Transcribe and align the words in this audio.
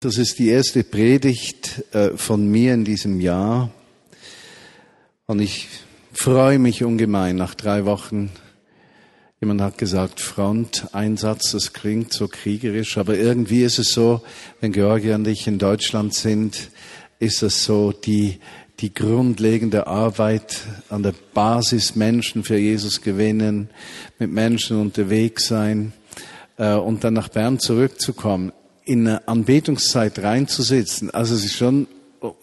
Das 0.00 0.16
ist 0.16 0.38
die 0.38 0.50
erste 0.50 0.84
Predigt 0.84 1.82
äh, 1.92 2.10
von 2.16 2.48
mir 2.48 2.72
in 2.72 2.84
diesem 2.84 3.20
Jahr. 3.20 3.72
Und 5.26 5.40
ich 5.40 5.66
freue 6.12 6.60
mich 6.60 6.84
ungemein 6.84 7.34
nach 7.34 7.56
drei 7.56 7.84
Wochen. 7.84 8.30
Jemand 9.40 9.60
hat 9.60 9.76
gesagt, 9.76 10.20
Fronteinsatz, 10.20 11.50
das 11.50 11.72
klingt 11.72 12.12
so 12.12 12.28
kriegerisch, 12.28 12.96
aber 12.96 13.16
irgendwie 13.16 13.64
ist 13.64 13.80
es 13.80 13.90
so, 13.90 14.22
wenn 14.60 14.70
Georgia 14.70 15.16
und 15.16 15.26
ich 15.26 15.48
in 15.48 15.58
Deutschland 15.58 16.14
sind, 16.14 16.70
ist 17.18 17.42
es 17.42 17.64
so 17.64 17.90
die, 17.90 18.38
die 18.78 18.94
grundlegende 18.94 19.88
Arbeit 19.88 20.60
an 20.90 21.02
der 21.02 21.14
Basis 21.34 21.96
Menschen 21.96 22.44
für 22.44 22.56
Jesus 22.56 23.00
gewinnen, 23.00 23.68
mit 24.20 24.30
Menschen 24.30 24.80
unterwegs 24.80 25.48
sein 25.48 25.92
äh, 26.56 26.74
und 26.74 27.02
dann 27.02 27.14
nach 27.14 27.30
Bern 27.30 27.58
zurückzukommen 27.58 28.52
in 28.88 29.06
eine 29.06 29.28
Anbetungszeit 29.28 30.18
reinzusitzen, 30.20 31.10
also 31.10 31.34
es 31.34 31.44
ist 31.44 31.56
schon 31.56 31.86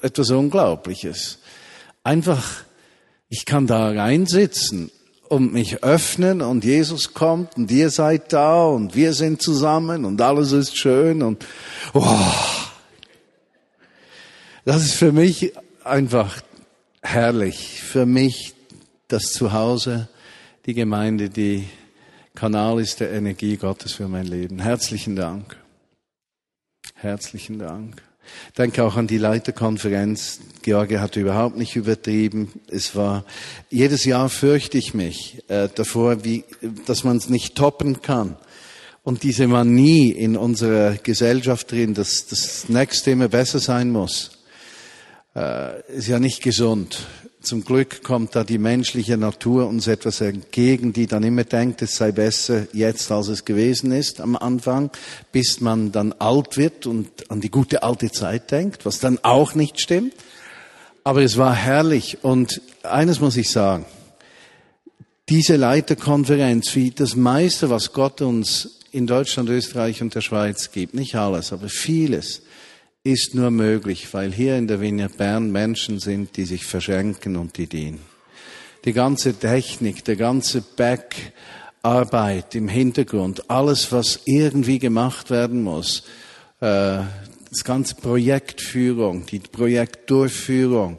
etwas 0.01 0.29
Unglaubliches. 0.29 1.39
Einfach, 2.03 2.63
ich 3.29 3.45
kann 3.45 3.65
da 3.65 3.89
reinsitzen 3.89 4.91
und 5.27 5.53
mich 5.53 5.83
öffnen 5.83 6.43
und 6.43 6.63
Jesus 6.63 7.15
kommt 7.15 7.57
und 7.57 7.71
ihr 7.71 7.89
seid 7.89 8.31
da 8.31 8.63
und 8.63 8.95
wir 8.95 9.13
sind 9.13 9.41
zusammen 9.41 10.05
und 10.05 10.21
alles 10.21 10.51
ist 10.51 10.77
schön 10.77 11.23
und 11.23 11.43
oh, 11.95 12.19
das 14.65 14.85
ist 14.85 14.93
für 14.93 15.11
mich 15.11 15.53
einfach 15.83 16.41
herrlich. 17.01 17.81
Für 17.81 18.05
mich 18.05 18.53
das 19.07 19.31
Zuhause, 19.31 20.09
die 20.67 20.75
Gemeinde, 20.75 21.29
die 21.29 21.67
Kanal 22.35 22.79
ist 22.79 22.99
der 22.99 23.11
Energie 23.11 23.57
Gottes 23.57 23.93
für 23.93 24.07
mein 24.07 24.27
Leben. 24.27 24.59
Herzlichen 24.59 25.15
Dank. 25.15 25.64
Herzlichen 27.05 27.59
Dank. 27.59 28.01
Denke 28.57 28.83
auch 28.83 28.95
an 28.95 29.05
die 29.05 29.19
Leiterkonferenz. 29.19 30.39
George 30.63 30.99
hat 30.99 31.15
überhaupt 31.17 31.55
nicht 31.55 31.75
übertrieben. 31.75 32.51
Es 32.67 32.95
war, 32.95 33.25
jedes 33.69 34.05
Jahr 34.05 34.27
fürchte 34.27 34.79
ich 34.79 34.95
mich 34.95 35.43
äh, 35.47 35.69
davor, 35.75 36.25
wie, 36.25 36.45
dass 36.87 37.03
man 37.03 37.17
es 37.17 37.29
nicht 37.29 37.53
toppen 37.53 38.01
kann. 38.01 38.37
Und 39.03 39.21
diese 39.21 39.45
Manie 39.45 40.09
in 40.09 40.35
unserer 40.35 40.95
Gesellschaft 40.95 41.71
drin, 41.71 41.93
dass 41.93 42.25
das 42.25 42.69
nächste 42.69 43.11
immer 43.11 43.27
besser 43.27 43.59
sein 43.59 43.91
muss, 43.91 44.39
ist 45.35 46.07
ja 46.07 46.19
nicht 46.19 46.41
gesund. 46.41 46.97
Zum 47.41 47.63
Glück 47.63 48.03
kommt 48.03 48.35
da 48.35 48.43
die 48.43 48.57
menschliche 48.57 49.17
Natur 49.17 49.67
uns 49.67 49.85
etwas 49.85 50.21
entgegen, 50.21 50.93
die 50.93 51.05
dann 51.05 51.23
immer 51.23 51.43
denkt, 51.43 51.81
es 51.83 51.95
sei 51.95 52.11
besser 52.11 52.67
jetzt, 52.73 53.11
als 53.11 53.27
es 53.27 53.45
gewesen 53.45 53.91
ist 53.91 54.19
am 54.19 54.35
Anfang, 54.35 54.89
bis 55.31 55.61
man 55.61 55.91
dann 55.91 56.13
alt 56.13 56.57
wird 56.57 56.87
und 56.87 57.29
an 57.29 57.41
die 57.41 57.51
gute 57.51 57.83
alte 57.83 58.11
Zeit 58.11 58.49
denkt, 58.49 58.85
was 58.85 58.99
dann 58.99 59.19
auch 59.23 59.53
nicht 59.53 59.79
stimmt. 59.79 60.15
Aber 61.03 61.21
es 61.21 61.37
war 61.37 61.53
herrlich 61.53 62.23
und 62.23 62.61
eines 62.81 63.19
muss 63.19 63.37
ich 63.37 63.51
sagen, 63.51 63.85
diese 65.29 65.55
Leiterkonferenz, 65.55 66.73
wie 66.75 66.91
das 66.91 67.15
meiste, 67.15 67.69
was 67.69 67.93
Gott 67.93 68.21
uns 68.21 68.79
in 68.91 69.05
Deutschland, 69.05 69.49
Österreich 69.49 70.01
und 70.01 70.15
der 70.15 70.21
Schweiz 70.21 70.71
gibt, 70.71 70.93
nicht 70.95 71.15
alles, 71.15 71.51
aber 71.51 71.69
vieles, 71.69 72.41
ist 73.05 73.35
nur 73.35 73.51
möglich, 73.51 74.07
weil 74.13 74.33
hier 74.33 74.57
in 74.57 74.67
der 74.67 74.81
Wiener 74.81 75.09
Bern 75.09 75.51
Menschen 75.51 75.99
sind, 75.99 76.35
die 76.37 76.45
sich 76.45 76.65
verschenken 76.65 77.35
und 77.35 77.55
die 77.57 77.67
dienen. 77.67 77.99
Die 78.83 78.93
ganze 78.93 79.35
Technik, 79.35 80.03
der 80.05 80.15
ganze 80.15 80.61
Backarbeit 80.61 82.55
im 82.55 82.67
Hintergrund, 82.67 83.49
alles, 83.49 83.91
was 83.91 84.21
irgendwie 84.25 84.79
gemacht 84.79 85.29
werden 85.29 85.61
muss, 85.61 86.03
äh, 86.61 87.03
das 87.51 87.63
ganze 87.63 87.93
Projektführung, 87.93 89.27
die 89.27 89.39
Projektdurchführung, 89.39 90.97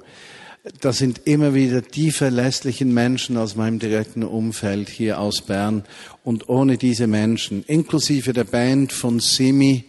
das 0.80 0.98
sind 0.98 1.22
immer 1.24 1.54
wieder 1.54 1.80
die 1.80 2.12
verlässlichen 2.12 2.94
Menschen 2.94 3.36
aus 3.36 3.56
meinem 3.56 3.80
direkten 3.80 4.22
Umfeld 4.22 4.88
hier 4.88 5.20
aus 5.20 5.40
Bern. 5.42 5.84
Und 6.24 6.48
ohne 6.48 6.76
diese 6.76 7.06
Menschen, 7.06 7.64
inklusive 7.66 8.32
der 8.32 8.44
Band 8.44 8.92
von 8.92 9.20
Simi, 9.20 9.84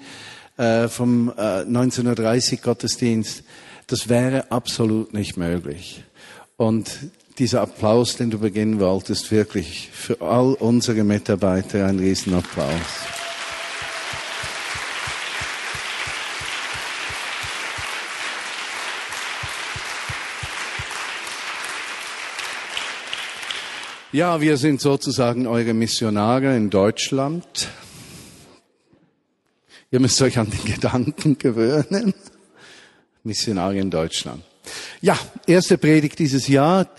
äh, 0.57 0.87
vom 0.87 1.29
äh, 1.37 1.61
1930 1.61 2.61
Gottesdienst, 2.61 3.43
das 3.87 4.09
wäre 4.09 4.51
absolut 4.51 5.13
nicht 5.13 5.37
möglich. 5.37 6.03
Und 6.57 6.89
dieser 7.39 7.61
Applaus, 7.61 8.17
den 8.17 8.31
du 8.31 8.39
beginnen 8.39 8.79
wolltest, 8.79 9.31
wirklich 9.31 9.89
für 9.93 10.21
all 10.21 10.53
unsere 10.53 11.03
Mitarbeiter 11.03 11.85
ein 11.85 11.99
Riesenapplaus. 11.99 12.71
Ja, 24.13 24.41
wir 24.41 24.57
sind 24.57 24.81
sozusagen 24.81 25.45
eure 25.45 25.73
Missionare 25.73 26.55
in 26.55 26.69
Deutschland. 26.71 27.67
Ihr 29.89 30.01
müsst 30.01 30.21
euch 30.21 30.37
an 30.37 30.49
den 30.49 30.65
Gedanken 30.65 31.37
gewöhnen. 31.37 32.13
Missionare 33.23 33.77
in 33.77 33.89
Deutschland. 33.89 34.43
Ja, 34.99 35.17
erste 35.45 35.77
Predigt 35.77 36.19
dieses 36.19 36.49
Jahr. 36.49 36.89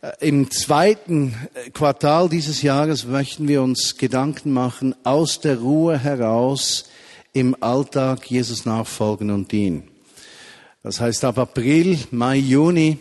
Äh, 0.00 0.28
Im 0.28 0.50
zweiten 0.50 1.34
äh, 1.52 1.68
Quartal 1.70 2.30
dieses 2.30 2.62
Jahres 2.62 3.04
möchten 3.04 3.48
wir 3.48 3.60
uns 3.60 3.98
Gedanken 3.98 4.52
machen, 4.52 4.94
aus 5.04 5.40
der 5.40 5.58
Ruhe 5.58 5.98
heraus 5.98 6.88
im 7.34 7.54
Alltag 7.62 8.30
Jesus 8.30 8.64
nachfolgen 8.64 9.30
und 9.30 9.52
dienen. 9.52 9.82
Das 10.82 11.00
heißt, 11.00 11.26
ab 11.26 11.36
April, 11.36 11.98
Mai, 12.12 12.36
Juni 12.36 12.96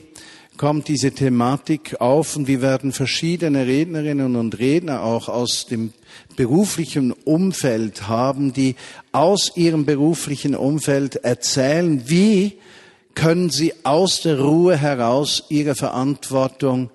kommt 0.58 0.88
diese 0.88 1.12
Thematik 1.12 2.02
auf 2.02 2.36
und 2.36 2.48
wir 2.48 2.62
werden 2.62 2.92
verschiedene 2.92 3.66
Rednerinnen 3.66 4.36
und 4.36 4.58
Redner 4.60 5.04
auch 5.04 5.30
aus 5.30 5.68
dem 5.68 5.94
beruflichen 6.36 7.12
Umfeld 7.12 8.08
haben, 8.08 8.54
die 8.54 8.76
aus 9.12 9.56
ihrem 9.56 9.86
beruflichen 9.86 10.56
Umfeld 10.56 11.18
erzählen, 11.18 12.10
wie 12.10 12.58
können 13.14 13.50
sie 13.50 13.74
aus 13.84 14.22
der 14.22 14.40
Ruhe 14.40 14.78
heraus 14.78 15.46
ihre 15.50 15.76
Verantwortung 15.76 16.90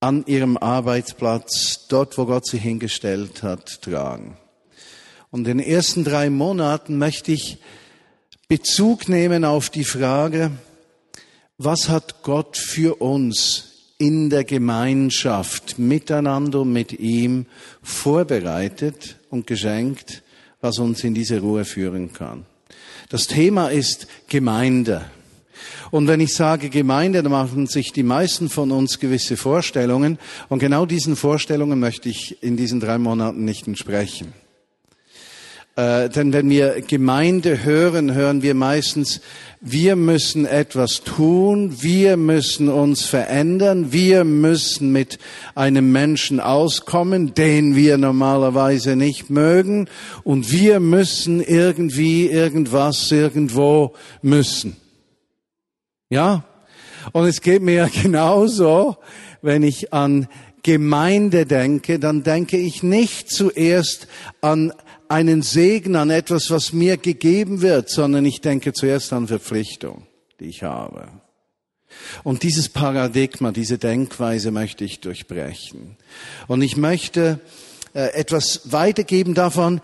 an 0.00 0.24
ihrem 0.26 0.56
Arbeitsplatz, 0.56 1.86
dort 1.88 2.18
wo 2.18 2.26
Gott 2.26 2.46
sie 2.46 2.58
hingestellt 2.58 3.42
hat, 3.42 3.80
tragen. 3.82 4.36
Und 5.30 5.48
in 5.48 5.58
den 5.58 5.66
ersten 5.66 6.04
drei 6.04 6.30
Monaten 6.30 6.98
möchte 6.98 7.32
ich 7.32 7.58
Bezug 8.48 9.08
nehmen 9.08 9.44
auf 9.44 9.70
die 9.70 9.84
Frage, 9.84 10.50
was 11.58 11.88
hat 11.88 12.22
Gott 12.22 12.56
für 12.56 13.00
uns 13.00 13.70
in 13.98 14.28
der 14.28 14.44
Gemeinschaft 14.44 15.78
miteinander 15.78 16.64
mit 16.64 16.98
ihm 16.98 17.46
vorbereitet 17.82 19.16
und 19.30 19.46
geschenkt, 19.46 20.22
was 20.60 20.78
uns 20.78 21.04
in 21.04 21.14
diese 21.14 21.40
Ruhe 21.40 21.64
führen 21.64 22.12
kann. 22.12 22.44
Das 23.08 23.26
Thema 23.26 23.68
ist 23.68 24.08
Gemeinde. 24.28 25.04
Und 25.90 26.08
wenn 26.08 26.20
ich 26.20 26.34
sage 26.34 26.70
Gemeinde, 26.70 27.22
dann 27.22 27.30
machen 27.30 27.66
sich 27.66 27.92
die 27.92 28.02
meisten 28.02 28.48
von 28.48 28.72
uns 28.72 28.98
gewisse 28.98 29.36
Vorstellungen. 29.36 30.18
Und 30.48 30.58
genau 30.58 30.86
diesen 30.86 31.14
Vorstellungen 31.14 31.78
möchte 31.78 32.08
ich 32.08 32.42
in 32.42 32.56
diesen 32.56 32.80
drei 32.80 32.98
Monaten 32.98 33.44
nicht 33.44 33.68
entsprechen. 33.68 34.32
Äh, 35.76 36.08
denn 36.08 36.32
wenn 36.32 36.48
wir 36.50 36.82
Gemeinde 36.82 37.64
hören, 37.64 38.14
hören 38.14 38.42
wir 38.42 38.54
meistens, 38.54 39.20
wir 39.60 39.96
müssen 39.96 40.46
etwas 40.46 41.02
tun, 41.02 41.82
wir 41.82 42.16
müssen 42.16 42.68
uns 42.68 43.04
verändern, 43.06 43.92
wir 43.92 44.22
müssen 44.22 44.92
mit 44.92 45.18
einem 45.56 45.90
Menschen 45.90 46.38
auskommen, 46.38 47.34
den 47.34 47.74
wir 47.74 47.98
normalerweise 47.98 48.94
nicht 48.94 49.30
mögen, 49.30 49.88
und 50.22 50.52
wir 50.52 50.78
müssen 50.78 51.42
irgendwie 51.42 52.26
irgendwas 52.26 53.10
irgendwo 53.10 53.94
müssen. 54.22 54.76
Ja? 56.08 56.44
Und 57.10 57.26
es 57.26 57.40
geht 57.40 57.62
mir 57.62 57.90
genauso, 58.02 58.96
wenn 59.42 59.64
ich 59.64 59.92
an 59.92 60.28
Gemeinde 60.62 61.44
denke, 61.44 61.98
dann 61.98 62.22
denke 62.22 62.56
ich 62.56 62.82
nicht 62.82 63.28
zuerst 63.28 64.06
an 64.40 64.72
einen 65.14 65.42
Segen 65.42 65.94
an 65.94 66.10
etwas, 66.10 66.50
was 66.50 66.72
mir 66.72 66.96
gegeben 66.96 67.62
wird, 67.62 67.88
sondern 67.88 68.26
ich 68.26 68.40
denke 68.40 68.72
zuerst 68.72 69.12
an 69.12 69.28
Verpflichtung, 69.28 70.08
die 70.40 70.46
ich 70.46 70.64
habe. 70.64 71.06
Und 72.24 72.42
dieses 72.42 72.68
Paradigma, 72.68 73.52
diese 73.52 73.78
Denkweise 73.78 74.50
möchte 74.50 74.84
ich 74.84 74.98
durchbrechen. 74.98 75.96
Und 76.48 76.62
ich 76.62 76.76
möchte 76.76 77.38
äh, 77.94 78.12
etwas 78.14 78.72
weitergeben 78.72 79.34
davon, 79.34 79.80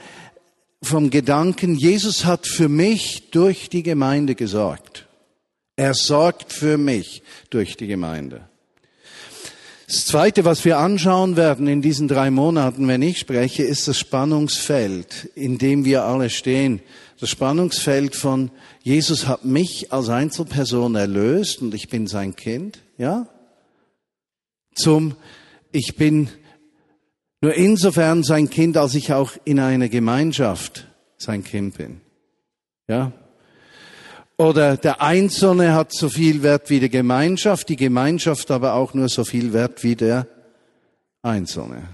vom 0.83 1.11
Gedanken, 1.11 1.77
Jesus 1.77 2.25
hat 2.25 2.49
für 2.49 2.69
mich 2.69 3.31
durch 3.31 3.69
die 3.69 3.85
Gemeinde 3.85 4.35
gesorgt. 4.35 5.07
Er 5.77 5.95
sorgt 5.95 6.53
für 6.53 6.77
mich 6.77 7.23
durch 7.51 7.77
die 7.77 7.87
Gemeinde. 7.87 8.50
Das 9.91 10.07
Zweite, 10.07 10.45
was 10.45 10.65
wir 10.65 10.79
anschauen 10.79 11.37
werden 11.37 11.67
in 11.67 11.83
diesen 11.83 12.07
drei 12.07 12.31
Monaten, 12.31 12.87
wenn 12.87 13.03
ich 13.03 13.19
spreche, 13.19 13.65
ist 13.65 13.89
das 13.89 13.99
Spannungsfeld, 13.99 15.31
in 15.35 15.59
dem 15.59 15.85
wir 15.85 16.05
alle 16.05 16.31
stehen 16.31 16.81
das 17.21 17.29
Spannungsfeld 17.29 18.17
von 18.17 18.51
Jesus 18.83 19.27
hat 19.27 19.45
mich 19.45 19.93
als 19.93 20.09
Einzelperson 20.09 20.95
erlöst 20.95 21.61
und 21.61 21.75
ich 21.75 21.89
bin 21.89 22.07
sein 22.07 22.35
Kind, 22.35 22.83
ja? 22.97 23.27
Zum 24.75 25.17
ich 25.71 25.97
bin 25.97 26.31
nur 27.43 27.55
insofern 27.55 28.23
sein 28.23 28.49
Kind, 28.49 28.77
als 28.77 28.95
ich 28.95 29.13
auch 29.13 29.33
in 29.45 29.61
einer 29.61 29.89
Gemeinschaft 29.89 30.89
sein 31.19 31.45
Kind 31.45 31.77
bin. 31.77 32.01
Ja? 32.89 33.13
Oder 34.41 34.79
der 34.79 35.03
Einzelne 35.03 35.75
hat 35.75 35.93
so 35.93 36.09
viel 36.09 36.43
Wert 36.43 36.71
wie 36.71 36.81
die 36.81 36.89
Gemeinschaft, 36.89 37.69
die 37.69 37.77
Gemeinschaft 37.77 38.51
aber 38.51 38.73
auch 38.73 38.95
nur 38.95 39.11
so 39.11 39.23
viel 39.23 39.53
Wert 39.53 39.85
wie 39.85 39.97
der 39.97 40.27
Einzelne. 41.21 41.91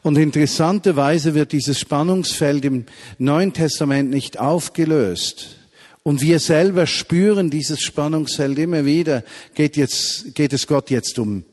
Und 0.00 0.16
interessanterweise 0.16 1.34
wird 1.34 1.52
dieses 1.52 1.78
Spannungsfeld 1.78 2.64
im 2.64 2.86
Neuen 3.18 3.52
Testament 3.52 4.08
nicht 4.08 4.40
aufgelöst. 4.40 5.58
Und 6.02 6.22
wir 6.22 6.38
selber 6.38 6.86
spüren 6.86 7.50
dieses 7.50 7.82
Spannungsfeld 7.82 8.58
immer 8.58 8.86
wieder. 8.86 9.22
Geht 9.54 9.76
jetzt, 9.76 10.34
geht 10.34 10.54
es 10.54 10.66
Gott 10.66 10.88
jetzt 10.88 11.18
um 11.18 11.44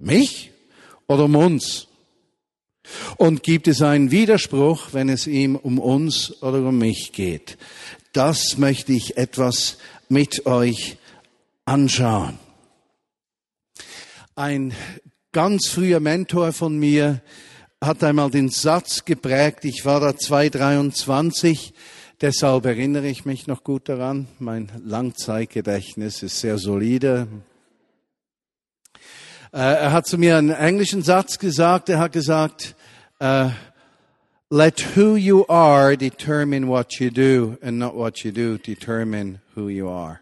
mich 0.00 0.50
oder 1.06 1.26
um 1.26 1.36
uns? 1.36 1.86
Und 3.16 3.42
gibt 3.42 3.68
es 3.68 3.82
einen 3.82 4.10
Widerspruch, 4.10 4.88
wenn 4.92 5.08
es 5.08 5.26
ihm 5.26 5.56
um 5.56 5.78
uns 5.78 6.42
oder 6.42 6.62
um 6.62 6.78
mich 6.78 7.12
geht? 7.12 7.58
Das 8.18 8.58
möchte 8.58 8.92
ich 8.92 9.16
etwas 9.16 9.78
mit 10.08 10.44
euch 10.44 10.98
anschauen. 11.66 12.36
Ein 14.34 14.74
ganz 15.30 15.68
früher 15.68 16.00
Mentor 16.00 16.52
von 16.52 16.76
mir 16.76 17.22
hat 17.80 18.02
einmal 18.02 18.28
den 18.28 18.48
Satz 18.48 19.04
geprägt, 19.04 19.64
ich 19.64 19.84
war 19.84 20.00
da 20.00 20.16
223, 20.16 21.72
deshalb 22.20 22.66
erinnere 22.66 23.06
ich 23.06 23.24
mich 23.24 23.46
noch 23.46 23.62
gut 23.62 23.88
daran, 23.88 24.26
mein 24.40 24.68
Langzeitgedächtnis 24.84 26.24
ist 26.24 26.40
sehr 26.40 26.58
solide. 26.58 27.28
Äh, 29.52 29.58
er 29.58 29.92
hat 29.92 30.08
zu 30.08 30.18
mir 30.18 30.38
einen 30.38 30.50
englischen 30.50 31.04
Satz 31.04 31.38
gesagt, 31.38 31.88
er 31.88 32.00
hat 32.00 32.10
gesagt, 32.10 32.74
uh, 33.22 33.50
let 34.50 34.80
who 34.80 35.14
you 35.14 35.44
are 35.48 35.96
determine 35.96 36.68
what 36.68 37.00
you 37.00 37.10
do 37.10 37.58
and 37.62 37.78
not 37.78 37.94
what 37.94 38.24
you 38.24 38.32
do 38.32 38.58
determine 38.58 39.40
who 39.54 39.68
you 39.68 39.88
are. 39.88 40.20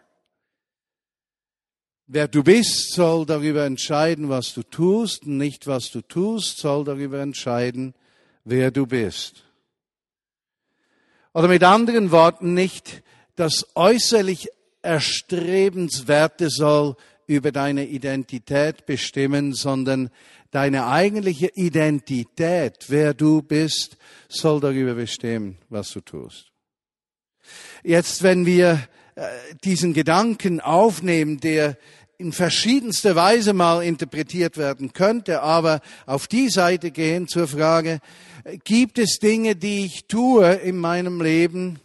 Wer 2.08 2.28
du 2.28 2.44
bist, 2.44 2.92
soll 2.92 3.26
darüber 3.26 3.66
entscheiden, 3.66 4.28
was 4.28 4.54
du 4.54 4.62
tust, 4.62 5.26
nicht 5.26 5.66
was 5.66 5.90
du 5.90 6.02
tust, 6.02 6.58
soll 6.58 6.84
darüber 6.84 7.20
entscheiden, 7.20 7.94
wer 8.44 8.70
du 8.70 8.86
bist. 8.86 9.42
Oder 11.34 11.48
mit 11.48 11.64
anderen 11.64 12.12
Worten, 12.12 12.54
nicht 12.54 13.02
das 13.34 13.66
äußerlich 13.74 14.48
Erstrebenswerte 14.82 16.48
soll 16.48 16.96
über 17.26 17.50
deine 17.50 17.86
Identität 17.86 18.86
bestimmen, 18.86 19.52
sondern 19.52 20.10
deine 20.56 20.86
eigentliche 20.86 21.48
Identität, 21.48 22.86
wer 22.88 23.12
du 23.12 23.42
bist, 23.42 23.98
soll 24.26 24.58
darüber 24.58 24.94
bestimmen, 24.94 25.58
was 25.68 25.90
du 25.90 26.00
tust. 26.00 26.50
Jetzt, 27.84 28.22
wenn 28.22 28.46
wir 28.46 28.88
äh, 29.16 29.26
diesen 29.64 29.92
Gedanken 29.92 30.62
aufnehmen, 30.62 31.40
der 31.40 31.76
in 32.16 32.32
verschiedenster 32.32 33.14
Weise 33.14 33.52
mal 33.52 33.82
interpretiert 33.82 34.56
werden 34.56 34.94
könnte, 34.94 35.42
aber 35.42 35.82
auf 36.06 36.26
die 36.26 36.48
Seite 36.48 36.90
gehen 36.90 37.28
zur 37.28 37.48
Frage, 37.48 37.98
gibt 38.64 38.98
es 38.98 39.18
Dinge, 39.18 39.56
die 39.56 39.84
ich 39.84 40.06
tue 40.06 40.54
in 40.54 40.78
meinem 40.78 41.20
Leben, 41.20 41.80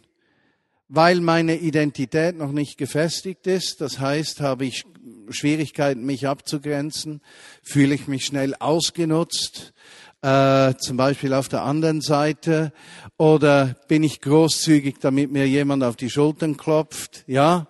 weil 0.88 1.20
meine 1.20 1.58
Identität 1.58 2.38
noch 2.38 2.52
nicht 2.52 2.78
gefestigt 2.78 3.46
ist? 3.46 3.82
Das 3.82 4.00
heißt, 4.00 4.40
habe 4.40 4.64
ich 4.64 4.84
Schwierigkeiten, 5.32 6.04
mich 6.04 6.26
abzugrenzen? 6.26 7.20
Fühle 7.62 7.94
ich 7.94 8.08
mich 8.08 8.24
schnell 8.24 8.54
ausgenutzt? 8.58 9.72
Äh, 10.22 10.74
zum 10.76 10.96
Beispiel 10.96 11.34
auf 11.34 11.48
der 11.48 11.62
anderen 11.62 12.00
Seite? 12.00 12.72
Oder 13.16 13.74
bin 13.88 14.02
ich 14.02 14.20
großzügig, 14.20 14.98
damit 15.00 15.32
mir 15.32 15.48
jemand 15.48 15.82
auf 15.82 15.96
die 15.96 16.10
Schultern 16.10 16.56
klopft? 16.56 17.24
Ja? 17.26 17.66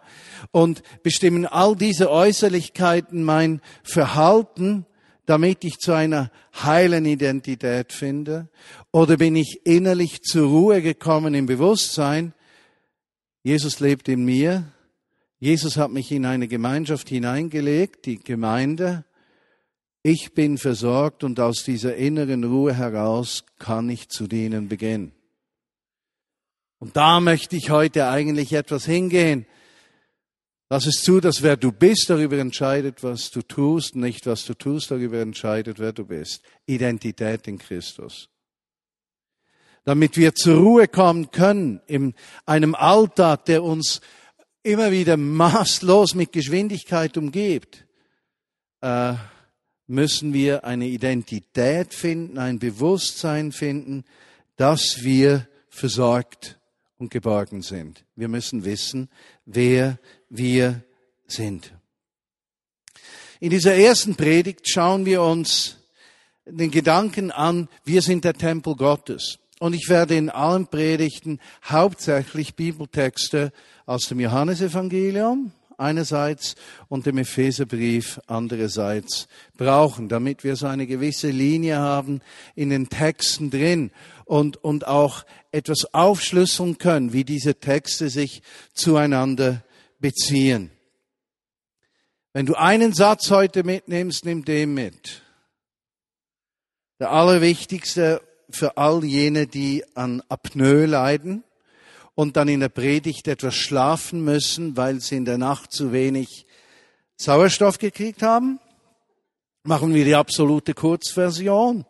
Und 0.50 0.82
bestimmen 1.02 1.46
all 1.46 1.76
diese 1.76 2.10
Äußerlichkeiten 2.10 3.24
mein 3.24 3.62
Verhalten, 3.82 4.84
damit 5.24 5.64
ich 5.64 5.78
zu 5.78 5.92
einer 5.92 6.30
heilen 6.62 7.06
Identität 7.06 7.92
finde? 7.92 8.48
Oder 8.90 9.16
bin 9.16 9.34
ich 9.34 9.60
innerlich 9.64 10.22
zur 10.22 10.48
Ruhe 10.48 10.82
gekommen 10.82 11.34
im 11.34 11.46
Bewusstsein, 11.46 12.34
Jesus 13.42 13.80
lebt 13.80 14.08
in 14.08 14.24
mir, 14.24 14.64
Jesus 15.42 15.76
hat 15.76 15.90
mich 15.90 16.12
in 16.12 16.24
eine 16.24 16.46
Gemeinschaft 16.46 17.08
hineingelegt, 17.08 18.06
die 18.06 18.20
Gemeinde. 18.20 19.04
Ich 20.04 20.34
bin 20.34 20.56
versorgt 20.56 21.24
und 21.24 21.40
aus 21.40 21.64
dieser 21.64 21.96
inneren 21.96 22.44
Ruhe 22.44 22.74
heraus 22.74 23.44
kann 23.58 23.90
ich 23.90 24.08
zu 24.08 24.28
dienen 24.28 24.68
beginnen. 24.68 25.10
Und 26.78 26.96
da 26.96 27.18
möchte 27.18 27.56
ich 27.56 27.70
heute 27.70 28.06
eigentlich 28.06 28.52
etwas 28.52 28.84
hingehen. 28.84 29.44
Lass 30.70 30.86
es 30.86 31.02
zu, 31.02 31.18
dass 31.18 31.42
wer 31.42 31.56
du 31.56 31.72
bist, 31.72 32.08
darüber 32.08 32.38
entscheidet, 32.38 33.02
was 33.02 33.32
du 33.32 33.42
tust, 33.42 33.96
nicht 33.96 34.28
was 34.28 34.44
du 34.44 34.54
tust, 34.54 34.92
darüber 34.92 35.18
entscheidet, 35.18 35.80
wer 35.80 35.92
du 35.92 36.04
bist. 36.06 36.44
Identität 36.66 37.48
in 37.48 37.58
Christus. 37.58 38.28
Damit 39.82 40.16
wir 40.16 40.36
zur 40.36 40.58
Ruhe 40.58 40.86
kommen 40.86 41.32
können 41.32 41.80
in 41.88 42.14
einem 42.46 42.76
Alltag, 42.76 43.46
der 43.46 43.64
uns 43.64 44.00
immer 44.62 44.92
wieder 44.92 45.16
maßlos 45.16 46.14
mit 46.14 46.32
Geschwindigkeit 46.32 47.16
umgibt, 47.16 47.84
äh, 48.80 49.14
müssen 49.86 50.32
wir 50.32 50.64
eine 50.64 50.86
Identität 50.86 51.92
finden, 51.92 52.38
ein 52.38 52.58
Bewusstsein 52.58 53.52
finden, 53.52 54.04
dass 54.56 55.02
wir 55.02 55.48
versorgt 55.68 56.58
und 56.98 57.10
geborgen 57.10 57.62
sind. 57.62 58.04
Wir 58.14 58.28
müssen 58.28 58.64
wissen, 58.64 59.08
wer 59.44 59.98
wir 60.28 60.84
sind. 61.26 61.72
In 63.40 63.50
dieser 63.50 63.74
ersten 63.74 64.14
Predigt 64.14 64.68
schauen 64.68 65.04
wir 65.04 65.22
uns 65.22 65.78
den 66.44 66.70
Gedanken 66.70 67.30
an, 67.30 67.68
wir 67.84 68.02
sind 68.02 68.24
der 68.24 68.34
Tempel 68.34 68.76
Gottes. 68.76 69.38
Und 69.62 69.74
ich 69.74 69.88
werde 69.88 70.16
in 70.16 70.28
allen 70.28 70.66
Predigten 70.66 71.38
hauptsächlich 71.64 72.56
Bibeltexte 72.56 73.52
aus 73.86 74.08
dem 74.08 74.18
Johannesevangelium 74.18 75.52
einerseits 75.78 76.56
und 76.88 77.06
dem 77.06 77.18
Epheserbrief 77.18 78.20
andererseits 78.26 79.28
brauchen, 79.56 80.08
damit 80.08 80.42
wir 80.42 80.56
so 80.56 80.66
eine 80.66 80.88
gewisse 80.88 81.30
Linie 81.30 81.78
haben 81.78 82.22
in 82.56 82.70
den 82.70 82.88
Texten 82.88 83.52
drin 83.52 83.92
und, 84.24 84.56
und 84.56 84.88
auch 84.88 85.24
etwas 85.52 85.94
aufschlüsseln 85.94 86.78
können, 86.78 87.12
wie 87.12 87.22
diese 87.22 87.54
Texte 87.54 88.10
sich 88.10 88.42
zueinander 88.74 89.62
beziehen. 90.00 90.72
Wenn 92.32 92.46
du 92.46 92.56
einen 92.56 92.92
Satz 92.94 93.30
heute 93.30 93.62
mitnimmst, 93.62 94.24
nimm 94.24 94.44
den 94.44 94.74
mit. 94.74 95.22
Der 96.98 97.12
allerwichtigste 97.12 98.20
für 98.56 98.76
all 98.76 99.04
jene, 99.04 99.46
die 99.46 99.84
an 99.94 100.22
Apnoe 100.28 100.86
leiden 100.86 101.44
und 102.14 102.36
dann 102.36 102.48
in 102.48 102.60
der 102.60 102.68
Predigt 102.68 103.28
etwas 103.28 103.54
schlafen 103.54 104.22
müssen, 104.24 104.76
weil 104.76 105.00
sie 105.00 105.16
in 105.16 105.24
der 105.24 105.38
Nacht 105.38 105.72
zu 105.72 105.92
wenig 105.92 106.46
Sauerstoff 107.16 107.78
gekriegt 107.78 108.22
haben? 108.22 108.58
Machen 109.64 109.94
wir 109.94 110.04
die 110.04 110.14
absolute 110.14 110.74
Kurzversion. 110.74 111.84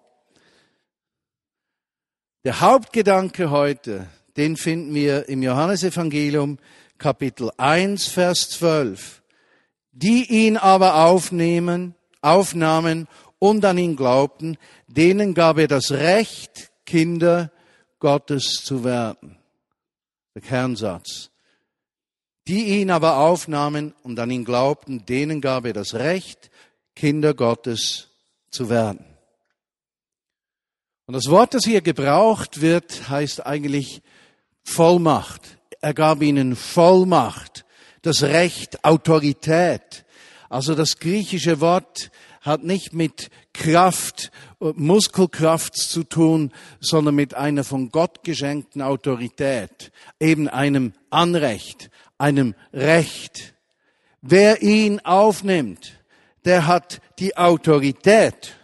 Der 2.45 2.61
Hauptgedanke 2.61 3.51
heute, 3.51 4.09
den 4.37 4.57
finden 4.57 4.95
wir 4.95 5.29
im 5.29 5.43
Johannesevangelium 5.43 6.59
Kapitel 6.99 7.51
1, 7.57 8.09
Vers 8.09 8.51
12. 8.51 9.23
Die 9.93 10.47
ihn 10.47 10.57
aber 10.57 11.05
aufnehmen, 11.07 11.95
aufnahmen 12.21 13.09
und 13.43 13.65
an 13.65 13.77
ihn 13.77 13.97
glaubten, 13.97 14.57
denen 14.87 15.35
gab 15.35 15.59
er 15.59 15.67
das 15.67 15.91
Recht, 15.91 16.71
Kinder 16.87 17.51
Gottes 17.99 18.63
zu 18.63 18.85
werden. 18.85 19.37
Der 20.37 20.43
Kernsatz. 20.43 21.31
Die 22.47 22.81
ihn 22.81 22.93
aber 22.93 23.17
aufnahmen 23.17 23.97
und 24.05 24.21
an 24.21 24.31
ihn 24.31 24.45
glaubten, 24.45 25.05
denen 25.07 25.41
gab 25.41 25.65
er 25.65 25.73
das 25.73 25.95
Recht, 25.95 26.53
Kinder 26.95 27.35
Gottes 27.35 28.11
zu 28.53 28.71
werden. 28.71 29.05
Und 31.07 31.15
das 31.15 31.29
Wort, 31.29 31.55
das 31.55 31.65
hier 31.65 31.81
gebraucht 31.81 32.61
wird, 32.61 33.09
heißt 33.09 33.45
eigentlich 33.45 34.03
Vollmacht. 34.63 35.59
Er 35.81 35.95
gab 35.95 36.23
ihnen 36.23 36.55
Vollmacht, 36.55 37.65
das 38.03 38.23
Recht, 38.23 38.85
Autorität. 38.85 40.05
Also 40.49 40.77
das 40.77 40.99
griechische 40.99 41.61
Wort 41.61 42.13
hat 42.43 42.65
nicht 42.65 42.93
mit 42.93 43.31
Kraft, 43.55 44.31
Muskelkraft 44.59 45.77
zu 45.77 46.05
tun, 46.05 46.53
sondern 46.81 47.15
mit 47.15 47.35
einer 47.35 47.65
von 47.65 47.91
Gott 47.91 48.25
geschenkten 48.25 48.83
Autorität, 48.83 49.93
eben 50.21 50.49
einem 50.49 50.93
Anrecht, 51.09 51.91
einem 52.19 52.55
Recht. 52.73 53.55
Wer 54.21 54.63
ihn 54.63 55.01
aufnimmt, 55.01 55.93
der 56.45 56.67
hat 56.67 57.01
die 57.19 57.37
Autorität, 57.37 58.57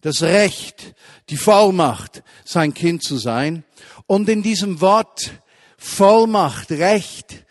das 0.00 0.22
Recht, 0.22 0.94
die 1.28 1.36
Vollmacht, 1.36 2.22
sein 2.44 2.74
Kind 2.74 3.02
zu 3.02 3.16
sein. 3.16 3.64
Und 4.06 4.28
in 4.28 4.42
diesem 4.42 4.80
Wort 4.80 5.32
Vollmacht, 5.76 6.70
Recht, 6.70 7.44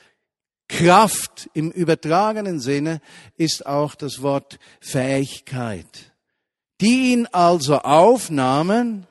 Kraft 0.75 1.50
im 1.53 1.72
übertragenen 1.72 2.60
Sinne 2.60 3.00
ist 3.38 3.65
auch 3.65 3.96
das 3.96 4.22
Wort 4.22 4.60
Fähigkeit. 4.82 6.12
Die 6.82 7.13
ihn 7.13 7.27
also 7.32 7.77
aufnahmen 7.79 9.08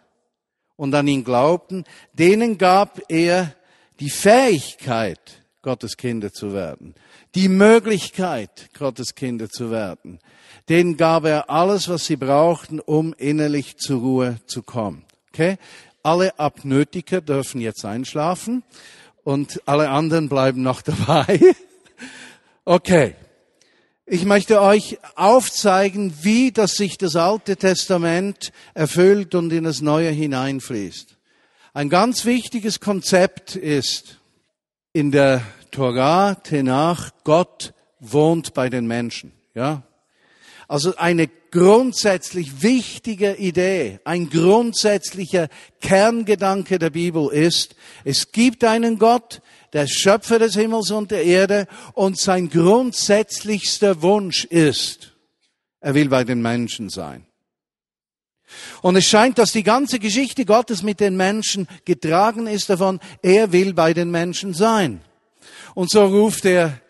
und 0.76 0.94
an 0.94 1.08
ihn 1.08 1.24
glaubten, 1.24 1.84
denen 2.12 2.58
gab 2.58 3.00
er 3.08 3.54
die 3.98 4.10
Fähigkeit, 4.10 5.42
Gottes 5.62 5.96
Kinder 5.96 6.30
zu 6.30 6.52
werden, 6.52 6.94
die 7.34 7.48
Möglichkeit, 7.48 8.68
Gottes 8.78 9.14
Kinder 9.14 9.48
zu 9.48 9.70
werden. 9.70 10.18
Denen 10.68 10.98
gab 10.98 11.24
er 11.24 11.48
alles, 11.48 11.88
was 11.88 12.04
sie 12.04 12.16
brauchten, 12.16 12.78
um 12.78 13.14
innerlich 13.14 13.78
zur 13.78 14.00
Ruhe 14.00 14.36
zu 14.44 14.62
kommen. 14.62 15.06
Okay? 15.32 15.56
Alle 16.02 16.38
Apnoetiker 16.38 17.22
dürfen 17.22 17.62
jetzt 17.62 17.86
einschlafen 17.86 18.62
und 19.24 19.62
alle 19.66 19.88
anderen 19.88 20.28
bleiben 20.28 20.62
noch 20.62 20.82
dabei. 20.82 21.40
Okay. 22.64 23.16
Ich 24.06 24.26
möchte 24.26 24.60
euch 24.60 24.98
aufzeigen, 25.16 26.12
wie 26.20 26.52
das 26.52 26.72
sich 26.74 26.98
das 26.98 27.16
Alte 27.16 27.56
Testament 27.56 28.52
erfüllt 28.74 29.34
und 29.34 29.50
in 29.50 29.64
das 29.64 29.80
Neue 29.80 30.10
hineinfließt. 30.10 31.16
Ein 31.72 31.88
ganz 31.88 32.26
wichtiges 32.26 32.80
Konzept 32.80 33.56
ist 33.56 34.20
in 34.92 35.10
der 35.10 35.40
Torah, 35.70 36.34
Tenach, 36.34 37.12
Gott 37.24 37.72
wohnt 37.98 38.52
bei 38.52 38.68
den 38.68 38.86
Menschen. 38.86 39.32
Ja? 39.54 39.82
Also 40.68 40.96
eine 40.96 41.28
grundsätzlich 41.54 42.62
wichtige 42.62 43.36
Idee, 43.36 44.00
ein 44.04 44.28
grundsätzlicher 44.28 45.48
Kerngedanke 45.80 46.80
der 46.80 46.90
Bibel 46.90 47.30
ist, 47.30 47.76
es 48.04 48.32
gibt 48.32 48.64
einen 48.64 48.98
Gott, 48.98 49.40
der 49.72 49.86
Schöpfer 49.86 50.40
des 50.40 50.54
Himmels 50.56 50.90
und 50.90 51.12
der 51.12 51.24
Erde, 51.24 51.68
und 51.92 52.18
sein 52.18 52.48
grundsätzlichster 52.48 54.02
Wunsch 54.02 54.44
ist, 54.44 55.12
er 55.80 55.94
will 55.94 56.08
bei 56.08 56.24
den 56.24 56.42
Menschen 56.42 56.90
sein. 56.90 57.24
Und 58.82 58.96
es 58.96 59.06
scheint, 59.06 59.38
dass 59.38 59.52
die 59.52 59.62
ganze 59.62 60.00
Geschichte 60.00 60.44
Gottes 60.44 60.82
mit 60.82 60.98
den 60.98 61.16
Menschen 61.16 61.68
getragen 61.84 62.48
ist 62.48 62.68
davon, 62.68 62.98
er 63.22 63.52
will 63.52 63.74
bei 63.74 63.94
den 63.94 64.10
Menschen 64.10 64.54
sein. 64.54 65.02
Und 65.74 65.88
so 65.88 66.04
ruft 66.04 66.46
er 66.46 66.80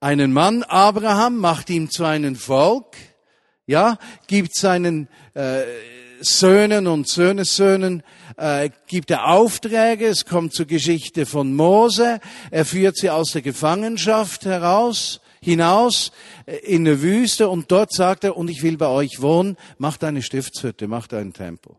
einen 0.00 0.32
Mann, 0.32 0.64
Abraham, 0.64 1.36
macht 1.36 1.70
ihm 1.70 1.90
zu 1.90 2.04
einem 2.04 2.34
Volk, 2.34 2.96
ja, 3.70 3.98
gibt 4.26 4.56
seinen 4.56 5.08
äh, 5.34 5.62
Söhnen 6.20 6.88
und 6.88 7.08
Söhnesöhnen, 7.08 8.02
äh, 8.36 8.70
gibt 8.88 9.12
er 9.12 9.28
Aufträge, 9.28 10.06
es 10.06 10.26
kommt 10.26 10.52
zur 10.52 10.66
Geschichte 10.66 11.24
von 11.24 11.54
Mose, 11.54 12.18
er 12.50 12.64
führt 12.64 12.96
sie 12.96 13.10
aus 13.10 13.30
der 13.30 13.42
Gefangenschaft 13.42 14.44
heraus, 14.44 15.20
hinaus 15.40 16.10
äh, 16.46 16.56
in 16.56 16.86
eine 16.86 17.00
Wüste 17.00 17.48
und 17.48 17.70
dort 17.70 17.92
sagt 17.92 18.24
er, 18.24 18.36
und 18.36 18.50
ich 18.50 18.64
will 18.64 18.76
bei 18.76 18.88
euch 18.88 19.22
wohnen, 19.22 19.56
macht 19.78 20.02
eine 20.02 20.22
Stiftshütte, 20.22 20.88
macht 20.88 21.14
einen 21.14 21.32
Tempel. 21.32 21.76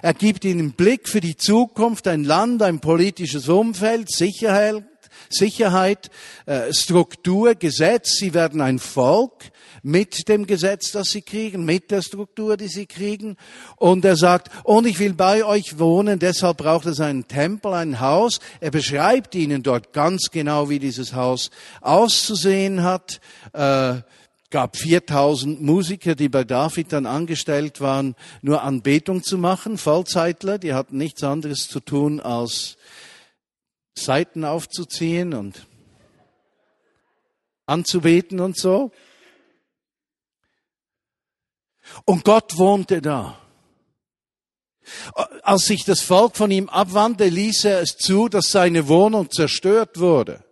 Er 0.00 0.14
gibt 0.14 0.46
ihnen 0.46 0.72
Blick 0.72 1.08
für 1.08 1.20
die 1.20 1.36
Zukunft, 1.36 2.08
ein 2.08 2.24
Land, 2.24 2.62
ein 2.62 2.80
politisches 2.80 3.48
Umfeld, 3.48 4.10
Sicherheit, 4.10 4.84
Sicherheit, 5.28 6.10
äh, 6.46 6.72
Struktur, 6.72 7.54
Gesetz. 7.54 8.16
Sie 8.18 8.34
werden 8.34 8.60
ein 8.60 8.78
Volk 8.78 9.50
mit 9.84 10.28
dem 10.28 10.46
Gesetz, 10.46 10.92
das 10.92 11.08
sie 11.08 11.20
kriegen, 11.20 11.64
mit 11.64 11.90
der 11.90 12.00
Struktur, 12.00 12.56
die 12.56 12.68
sie 12.68 12.86
kriegen. 12.86 13.36
Und 13.76 14.04
er 14.04 14.16
sagt, 14.16 14.50
und 14.64 14.86
ich 14.86 14.98
will 14.98 15.12
bei 15.12 15.44
euch 15.44 15.78
wohnen, 15.78 16.18
deshalb 16.18 16.56
braucht 16.56 16.86
es 16.86 17.00
einen 17.00 17.28
Tempel, 17.28 17.74
ein 17.74 18.00
Haus. 18.00 18.40
Er 18.60 18.70
beschreibt 18.70 19.34
ihnen 19.34 19.62
dort 19.62 19.92
ganz 19.92 20.30
genau, 20.32 20.70
wie 20.70 20.78
dieses 20.78 21.12
Haus 21.12 21.50
auszusehen 21.82 22.82
hat. 22.82 23.20
Äh, 23.52 23.96
gab 24.48 24.76
4000 24.76 25.60
Musiker, 25.60 26.14
die 26.14 26.30
bei 26.30 26.44
David 26.44 26.92
dann 26.92 27.04
angestellt 27.04 27.80
waren, 27.80 28.14
nur 28.40 28.62
Anbetung 28.62 29.22
zu 29.22 29.36
machen, 29.36 29.76
Vollzeitler, 29.76 30.58
die 30.58 30.72
hatten 30.72 30.96
nichts 30.96 31.22
anderes 31.22 31.68
zu 31.68 31.80
tun, 31.80 32.20
als 32.20 32.78
Seiten 33.94 34.44
aufzuziehen 34.44 35.34
und 35.34 35.66
anzubeten 37.66 38.40
und 38.40 38.56
so. 38.56 38.92
Und 42.04 42.24
Gott 42.24 42.56
wohnte 42.58 43.00
da. 43.00 43.38
Als 45.42 45.64
sich 45.64 45.84
das 45.84 46.00
Volk 46.00 46.36
von 46.36 46.50
ihm 46.50 46.68
abwandte, 46.68 47.26
ließ 47.26 47.64
er 47.64 47.80
es 47.80 47.96
zu, 47.96 48.28
dass 48.28 48.50
seine 48.50 48.88
Wohnung 48.88 49.30
zerstört 49.30 49.98
wurde. 49.98 50.44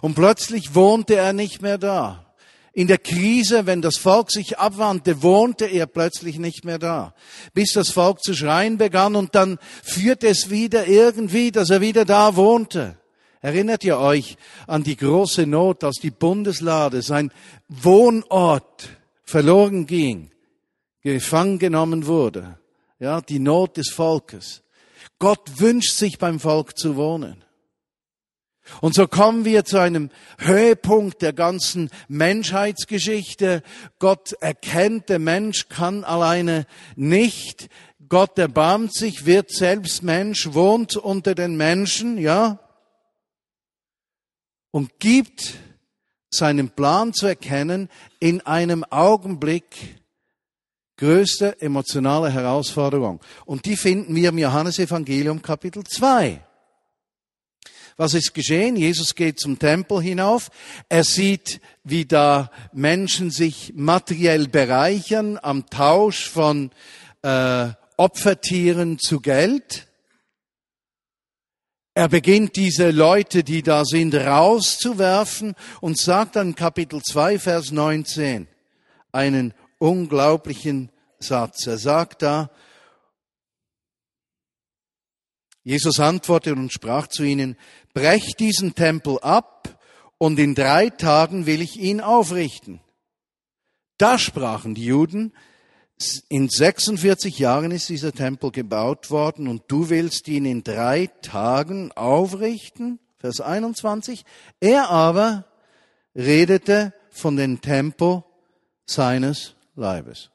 Und 0.00 0.14
plötzlich 0.14 0.74
wohnte 0.74 1.14
er 1.14 1.32
nicht 1.32 1.62
mehr 1.62 1.78
da. 1.78 2.34
In 2.72 2.88
der 2.88 2.98
Krise, 2.98 3.64
wenn 3.64 3.80
das 3.80 3.96
Volk 3.96 4.30
sich 4.30 4.58
abwandte, 4.58 5.22
wohnte 5.22 5.64
er 5.64 5.86
plötzlich 5.86 6.38
nicht 6.38 6.64
mehr 6.64 6.78
da. 6.78 7.14
Bis 7.54 7.72
das 7.72 7.88
Volk 7.88 8.22
zu 8.22 8.34
schreien 8.34 8.76
begann 8.76 9.16
und 9.16 9.34
dann 9.34 9.58
führte 9.82 10.28
es 10.28 10.50
wieder 10.50 10.86
irgendwie, 10.86 11.52
dass 11.52 11.70
er 11.70 11.80
wieder 11.80 12.04
da 12.04 12.36
wohnte. 12.36 12.98
Erinnert 13.40 13.84
ihr 13.84 13.98
euch 13.98 14.36
an 14.66 14.82
die 14.82 14.96
große 14.96 15.46
Not, 15.46 15.84
als 15.84 15.96
die 16.02 16.10
Bundeslade, 16.10 17.00
sein 17.00 17.32
Wohnort, 17.68 18.90
verloren 19.26 19.86
ging, 19.86 20.30
gefangen 21.02 21.58
genommen 21.58 22.06
wurde. 22.06 22.58
Ja, 22.98 23.20
die 23.20 23.38
Not 23.38 23.76
des 23.76 23.90
Volkes. 23.90 24.62
Gott 25.18 25.60
wünscht 25.60 25.92
sich 25.92 26.18
beim 26.18 26.40
Volk 26.40 26.78
zu 26.78 26.96
wohnen. 26.96 27.44
Und 28.80 28.94
so 28.94 29.06
kommen 29.06 29.44
wir 29.44 29.64
zu 29.64 29.78
einem 29.78 30.10
Höhepunkt 30.38 31.22
der 31.22 31.32
ganzen 31.32 31.90
Menschheitsgeschichte. 32.08 33.62
Gott 33.98 34.32
erkennt, 34.40 35.08
der 35.08 35.18
Mensch 35.18 35.68
kann 35.68 36.02
alleine 36.02 36.66
nicht. 36.96 37.68
Gott 38.08 38.38
erbarmt 38.38 38.94
sich, 38.94 39.26
wird 39.26 39.50
selbst 39.50 40.02
Mensch, 40.02 40.52
wohnt 40.52 40.96
unter 40.96 41.34
den 41.34 41.56
Menschen, 41.56 42.18
ja, 42.18 42.60
und 44.76 45.00
gibt 45.00 45.54
seinen 46.30 46.70
Plan 46.70 47.12
zu 47.12 47.26
erkennen 47.26 47.88
in 48.20 48.40
einem 48.42 48.84
Augenblick 48.84 50.00
größte 50.96 51.60
emotionale 51.60 52.30
Herausforderung. 52.30 53.20
Und 53.44 53.66
die 53.66 53.76
finden 53.76 54.14
wir 54.14 54.30
im 54.30 54.38
Johannesevangelium 54.38 55.42
Kapitel 55.42 55.84
2. 55.84 56.42
Was 57.98 58.12
ist 58.12 58.34
geschehen? 58.34 58.76
Jesus 58.76 59.14
geht 59.14 59.40
zum 59.40 59.58
Tempel 59.58 60.02
hinauf. 60.02 60.50
Er 60.90 61.02
sieht, 61.02 61.60
wie 61.82 62.04
da 62.04 62.50
Menschen 62.72 63.30
sich 63.30 63.72
materiell 63.74 64.48
bereichern 64.48 65.38
am 65.40 65.66
Tausch 65.70 66.28
von 66.28 66.70
äh, 67.22 67.68
Opfertieren 67.96 68.98
zu 68.98 69.20
Geld. 69.20 69.86
Er 71.96 72.10
beginnt 72.10 72.56
diese 72.56 72.90
Leute, 72.90 73.42
die 73.42 73.62
da 73.62 73.86
sind, 73.86 74.14
rauszuwerfen 74.14 75.54
und 75.80 75.96
sagt 75.96 76.36
dann 76.36 76.54
Kapitel 76.54 77.00
2, 77.02 77.38
Vers 77.38 77.72
19 77.72 78.48
einen 79.12 79.54
unglaublichen 79.78 80.90
Satz. 81.20 81.66
Er 81.66 81.78
sagt 81.78 82.20
da, 82.20 82.50
Jesus 85.62 85.98
antwortete 85.98 86.54
und 86.54 86.70
sprach 86.70 87.06
zu 87.06 87.22
ihnen, 87.22 87.56
brecht 87.94 88.40
diesen 88.40 88.74
Tempel 88.74 89.18
ab 89.20 89.82
und 90.18 90.38
in 90.38 90.54
drei 90.54 90.90
Tagen 90.90 91.46
will 91.46 91.62
ich 91.62 91.78
ihn 91.78 92.02
aufrichten. 92.02 92.82
Da 93.96 94.18
sprachen 94.18 94.74
die 94.74 94.84
Juden, 94.84 95.32
in 96.28 96.48
46 96.48 97.38
Jahren 97.38 97.70
ist 97.70 97.88
dieser 97.88 98.12
Tempel 98.12 98.50
gebaut 98.50 99.10
worden 99.10 99.48
und 99.48 99.62
du 99.68 99.88
willst 99.88 100.28
ihn 100.28 100.44
in 100.44 100.62
drei 100.62 101.08
Tagen 101.22 101.92
aufrichten? 101.92 102.98
Vers 103.18 103.40
21. 103.40 104.24
Er 104.60 104.90
aber 104.90 105.44
redete 106.14 106.92
von 107.10 107.36
dem 107.36 107.60
Tempel 107.60 108.24
seines 108.86 109.54
Leibes. 109.74 110.30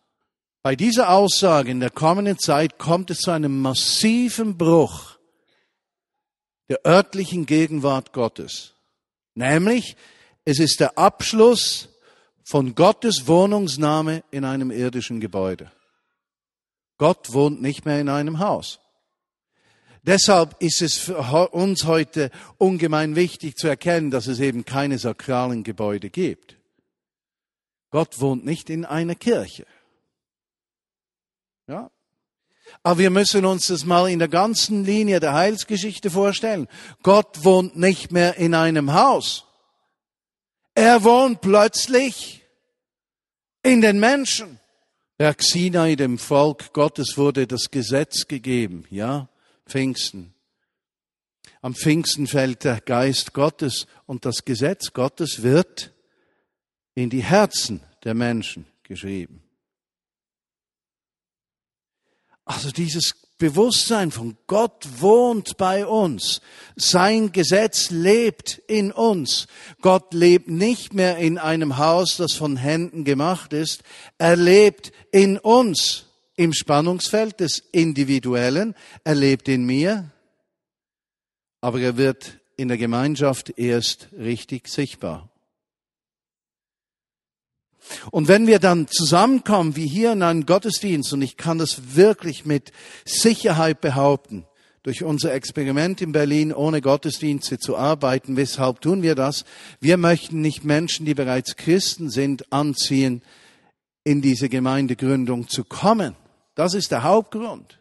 Bei 0.63 0.75
dieser 0.75 1.09
Aussage 1.09 1.71
in 1.71 1.79
der 1.79 1.89
kommenden 1.89 2.37
Zeit 2.37 2.77
kommt 2.77 3.11
es 3.11 3.19
zu 3.19 3.31
einem 3.31 3.61
massiven 3.61 4.57
Bruch 4.57 5.17
der 6.69 6.85
örtlichen 6.85 7.45
Gegenwart 7.45 8.13
Gottes. 8.13 8.73
Nämlich, 9.35 9.95
es 10.45 10.59
ist 10.59 10.79
der 10.79 10.97
Abschluss 10.97 11.89
von 12.51 12.75
Gottes 12.75 13.27
Wohnungsnahme 13.27 14.25
in 14.29 14.43
einem 14.43 14.71
irdischen 14.71 15.21
Gebäude. 15.21 15.71
Gott 16.97 17.31
wohnt 17.31 17.61
nicht 17.61 17.85
mehr 17.85 18.01
in 18.01 18.09
einem 18.09 18.39
Haus. 18.39 18.81
Deshalb 20.03 20.61
ist 20.61 20.81
es 20.81 20.97
für 20.97 21.47
uns 21.53 21.85
heute 21.85 22.29
ungemein 22.57 23.15
wichtig 23.15 23.55
zu 23.55 23.69
erkennen, 23.69 24.11
dass 24.11 24.27
es 24.27 24.41
eben 24.41 24.65
keine 24.65 24.99
sakralen 24.99 25.63
Gebäude 25.63 26.09
gibt. 26.09 26.57
Gott 27.89 28.19
wohnt 28.19 28.43
nicht 28.43 28.69
in 28.69 28.83
einer 28.83 29.15
Kirche. 29.15 29.65
Ja? 31.67 31.89
Aber 32.83 32.99
wir 32.99 33.11
müssen 33.11 33.45
uns 33.45 33.67
das 33.67 33.85
mal 33.85 34.09
in 34.09 34.19
der 34.19 34.27
ganzen 34.27 34.83
Linie 34.83 35.21
der 35.21 35.35
Heilsgeschichte 35.35 36.11
vorstellen. 36.11 36.67
Gott 37.01 37.45
wohnt 37.45 37.77
nicht 37.77 38.11
mehr 38.11 38.35
in 38.35 38.53
einem 38.53 38.93
Haus. 38.93 39.45
Er 40.75 41.05
wohnt 41.05 41.39
plötzlich 41.39 42.40
in 43.63 43.81
den 43.81 43.99
Menschen. 43.99 44.59
Berg 45.17 45.43
Sinai, 45.43 45.95
dem 45.95 46.17
Volk 46.17 46.73
Gottes, 46.73 47.17
wurde 47.17 47.45
das 47.45 47.69
Gesetz 47.69 48.27
gegeben, 48.27 48.85
ja, 48.89 49.29
Pfingsten. 49.65 50.33
Am 51.61 51.75
Pfingsten 51.75 52.25
fällt 52.25 52.63
der 52.63 52.81
Geist 52.81 53.33
Gottes 53.33 53.85
und 54.07 54.25
das 54.25 54.45
Gesetz 54.45 54.93
Gottes 54.93 55.43
wird 55.43 55.93
in 56.95 57.11
die 57.11 57.23
Herzen 57.23 57.81
der 58.03 58.15
Menschen 58.15 58.65
geschrieben. 58.83 59.43
Also 62.45 62.71
dieses 62.71 63.20
Bewusstsein 63.41 64.11
von 64.11 64.37
Gott 64.45 64.87
wohnt 64.99 65.57
bei 65.57 65.87
uns. 65.87 66.41
Sein 66.75 67.31
Gesetz 67.31 67.89
lebt 67.89 68.61
in 68.67 68.91
uns. 68.91 69.47
Gott 69.81 70.13
lebt 70.13 70.47
nicht 70.47 70.93
mehr 70.93 71.17
in 71.17 71.39
einem 71.39 71.79
Haus, 71.79 72.17
das 72.17 72.33
von 72.33 72.55
Händen 72.55 73.03
gemacht 73.03 73.51
ist. 73.51 73.81
Er 74.19 74.35
lebt 74.35 74.91
in 75.11 75.39
uns 75.39 76.05
im 76.35 76.53
Spannungsfeld 76.53 77.39
des 77.39 77.57
Individuellen. 77.71 78.75
Er 79.03 79.15
lebt 79.15 79.47
in 79.47 79.65
mir. 79.65 80.11
Aber 81.61 81.79
er 81.81 81.97
wird 81.97 82.37
in 82.57 82.67
der 82.67 82.77
Gemeinschaft 82.77 83.57
erst 83.57 84.09
richtig 84.15 84.67
sichtbar. 84.67 85.30
Und 88.11 88.27
wenn 88.27 88.47
wir 88.47 88.59
dann 88.59 88.87
zusammenkommen, 88.87 89.75
wie 89.75 89.87
hier 89.87 90.11
in 90.13 90.23
einem 90.23 90.45
Gottesdienst, 90.45 91.13
und 91.13 91.21
ich 91.21 91.37
kann 91.37 91.57
das 91.57 91.95
wirklich 91.95 92.45
mit 92.45 92.71
Sicherheit 93.05 93.81
behaupten, 93.81 94.45
durch 94.83 95.03
unser 95.03 95.33
Experiment 95.33 96.01
in 96.01 96.11
Berlin 96.11 96.51
ohne 96.53 96.81
Gottesdienste 96.81 97.59
zu 97.59 97.77
arbeiten. 97.77 98.35
Weshalb 98.35 98.81
tun 98.81 99.03
wir 99.03 99.15
das? 99.15 99.45
Wir 99.79 99.97
möchten 99.97 100.41
nicht 100.41 100.63
Menschen, 100.63 101.05
die 101.05 101.13
bereits 101.13 101.55
Christen 101.55 102.09
sind, 102.09 102.51
anziehen, 102.51 103.21
in 104.03 104.21
diese 104.21 104.49
Gemeindegründung 104.49 105.47
zu 105.47 105.63
kommen. 105.63 106.15
Das 106.55 106.73
ist 106.73 106.91
der 106.91 107.03
Hauptgrund. 107.03 107.79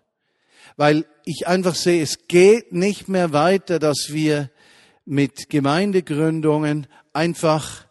Weil 0.76 1.06
ich 1.24 1.46
einfach 1.46 1.74
sehe, 1.74 2.02
es 2.02 2.28
geht 2.28 2.72
nicht 2.72 3.08
mehr 3.08 3.32
weiter, 3.32 3.78
dass 3.78 4.08
wir 4.10 4.50
mit 5.06 5.48
Gemeindegründungen 5.48 6.86
einfach 7.12 7.86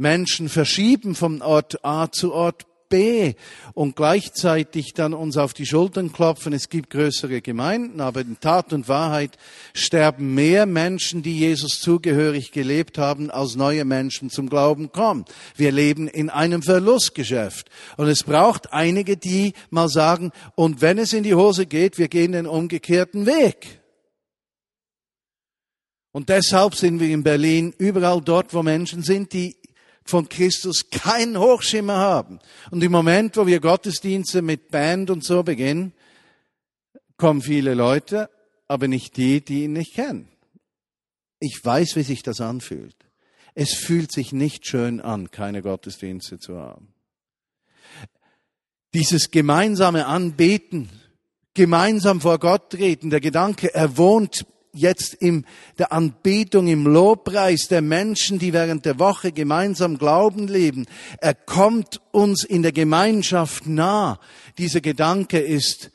Menschen 0.00 0.48
verschieben 0.48 1.14
vom 1.14 1.42
Ort 1.42 1.84
A 1.84 2.10
zu 2.10 2.32
Ort 2.32 2.64
B 2.88 3.34
und 3.74 3.96
gleichzeitig 3.96 4.94
dann 4.94 5.14
uns 5.14 5.36
auf 5.36 5.52
die 5.54 5.66
Schultern 5.66 6.12
klopfen, 6.12 6.54
es 6.54 6.70
gibt 6.70 6.90
größere 6.90 7.42
Gemeinden, 7.42 8.00
aber 8.00 8.22
in 8.22 8.40
Tat 8.40 8.72
und 8.72 8.88
Wahrheit 8.88 9.36
sterben 9.74 10.34
mehr 10.34 10.64
Menschen, 10.66 11.22
die 11.22 11.38
Jesus 11.38 11.80
zugehörig 11.80 12.50
gelebt 12.50 12.96
haben, 12.96 13.30
als 13.30 13.56
neue 13.56 13.84
Menschen 13.84 14.30
zum 14.30 14.48
Glauben 14.48 14.90
kommen. 14.90 15.26
Wir 15.54 15.70
leben 15.70 16.08
in 16.08 16.30
einem 16.30 16.62
Verlustgeschäft 16.62 17.70
und 17.98 18.08
es 18.08 18.24
braucht 18.24 18.72
einige, 18.72 19.18
die 19.18 19.52
mal 19.68 19.88
sagen, 19.88 20.32
und 20.56 20.80
wenn 20.80 20.96
es 20.98 21.12
in 21.12 21.24
die 21.24 21.34
Hose 21.34 21.66
geht, 21.66 21.98
wir 21.98 22.08
gehen 22.08 22.32
den 22.32 22.46
umgekehrten 22.46 23.26
Weg. 23.26 23.80
Und 26.12 26.28
deshalb 26.28 26.74
sind 26.74 26.98
wir 26.98 27.08
in 27.08 27.22
Berlin 27.22 27.72
überall 27.78 28.20
dort, 28.20 28.52
wo 28.52 28.64
Menschen 28.64 29.04
sind, 29.04 29.32
die 29.32 29.59
von 30.04 30.28
Christus 30.28 30.90
keinen 30.90 31.38
Hochschimmer 31.38 31.96
haben. 31.96 32.40
Und 32.70 32.82
im 32.82 32.92
Moment, 32.92 33.36
wo 33.36 33.46
wir 33.46 33.60
Gottesdienste 33.60 34.42
mit 34.42 34.70
Band 34.70 35.10
und 35.10 35.24
so 35.24 35.42
beginnen, 35.42 35.92
kommen 37.16 37.42
viele 37.42 37.74
Leute, 37.74 38.30
aber 38.66 38.88
nicht 38.88 39.16
die, 39.16 39.44
die 39.44 39.64
ihn 39.64 39.74
nicht 39.74 39.94
kennen. 39.94 40.28
Ich 41.38 41.60
weiß, 41.62 41.96
wie 41.96 42.02
sich 42.02 42.22
das 42.22 42.40
anfühlt. 42.40 42.96
Es 43.54 43.74
fühlt 43.74 44.12
sich 44.12 44.32
nicht 44.32 44.66
schön 44.66 45.00
an, 45.00 45.30
keine 45.30 45.62
Gottesdienste 45.62 46.38
zu 46.38 46.58
haben. 46.58 46.94
Dieses 48.94 49.30
gemeinsame 49.30 50.06
Anbeten, 50.06 50.88
gemeinsam 51.54 52.20
vor 52.20 52.38
Gott 52.38 52.70
treten, 52.70 53.10
der 53.10 53.20
Gedanke, 53.20 53.74
er 53.74 53.96
wohnt 53.96 54.46
jetzt 54.72 55.14
in 55.14 55.44
der 55.78 55.92
Anbetung, 55.92 56.68
im 56.68 56.86
Lobpreis 56.86 57.68
der 57.68 57.82
Menschen, 57.82 58.38
die 58.38 58.52
während 58.52 58.84
der 58.84 58.98
Woche 58.98 59.32
gemeinsam 59.32 59.98
Glauben 59.98 60.48
leben. 60.48 60.86
Er 61.18 61.34
kommt 61.34 62.00
uns 62.12 62.44
in 62.44 62.62
der 62.62 62.72
Gemeinschaft 62.72 63.66
nah. 63.66 64.20
Dieser 64.58 64.80
Gedanke 64.80 65.38
ist 65.38 65.90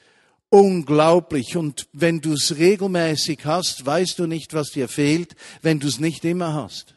unglaublich. 0.49 1.57
Und 1.57 1.87
wenn 1.93 2.21
du 2.21 2.33
es 2.33 2.57
regelmäßig 2.57 3.39
hast, 3.45 3.85
weißt 3.85 4.19
du 4.19 4.27
nicht, 4.27 4.53
was 4.53 4.69
dir 4.69 4.87
fehlt, 4.87 5.35
wenn 5.61 5.79
du 5.79 5.87
es 5.87 5.99
nicht 5.99 6.25
immer 6.25 6.53
hast. 6.53 6.95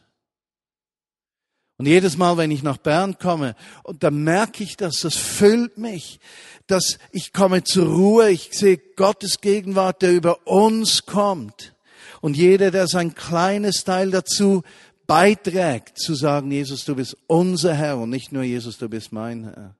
Und 1.79 1.85
jedes 1.85 2.17
Mal, 2.17 2.35
wenn 2.35 2.51
ich 2.51 2.61
nach 2.61 2.75
Bern 2.75 3.17
komme, 3.19 3.55
und 3.83 4.03
da 4.03 4.11
merke 4.11 4.65
ich 4.65 4.75
das, 4.75 4.97
das 4.97 5.15
füllt 5.15 5.77
mich, 5.77 6.19
dass 6.67 6.99
ich 7.13 7.31
komme 7.31 7.63
zur 7.63 7.87
Ruhe, 7.87 8.29
ich 8.31 8.49
sehe 8.51 8.77
Gottes 8.97 9.39
Gegenwart, 9.39 10.01
der 10.01 10.11
über 10.11 10.45
uns 10.45 11.05
kommt. 11.05 11.73
Und 12.19 12.35
jeder, 12.35 12.71
der 12.71 12.87
sein 12.87 13.15
kleines 13.15 13.85
Teil 13.85 14.11
dazu 14.11 14.63
beiträgt, 15.07 15.97
zu 15.97 16.15
sagen, 16.15 16.51
Jesus, 16.51 16.83
du 16.83 16.95
bist 16.95 17.15
unser 17.27 17.73
Herr 17.73 17.97
und 17.97 18.09
nicht 18.09 18.33
nur 18.33 18.43
Jesus, 18.43 18.77
du 18.77 18.89
bist 18.89 19.13
mein 19.13 19.45
Herr. 19.45 19.73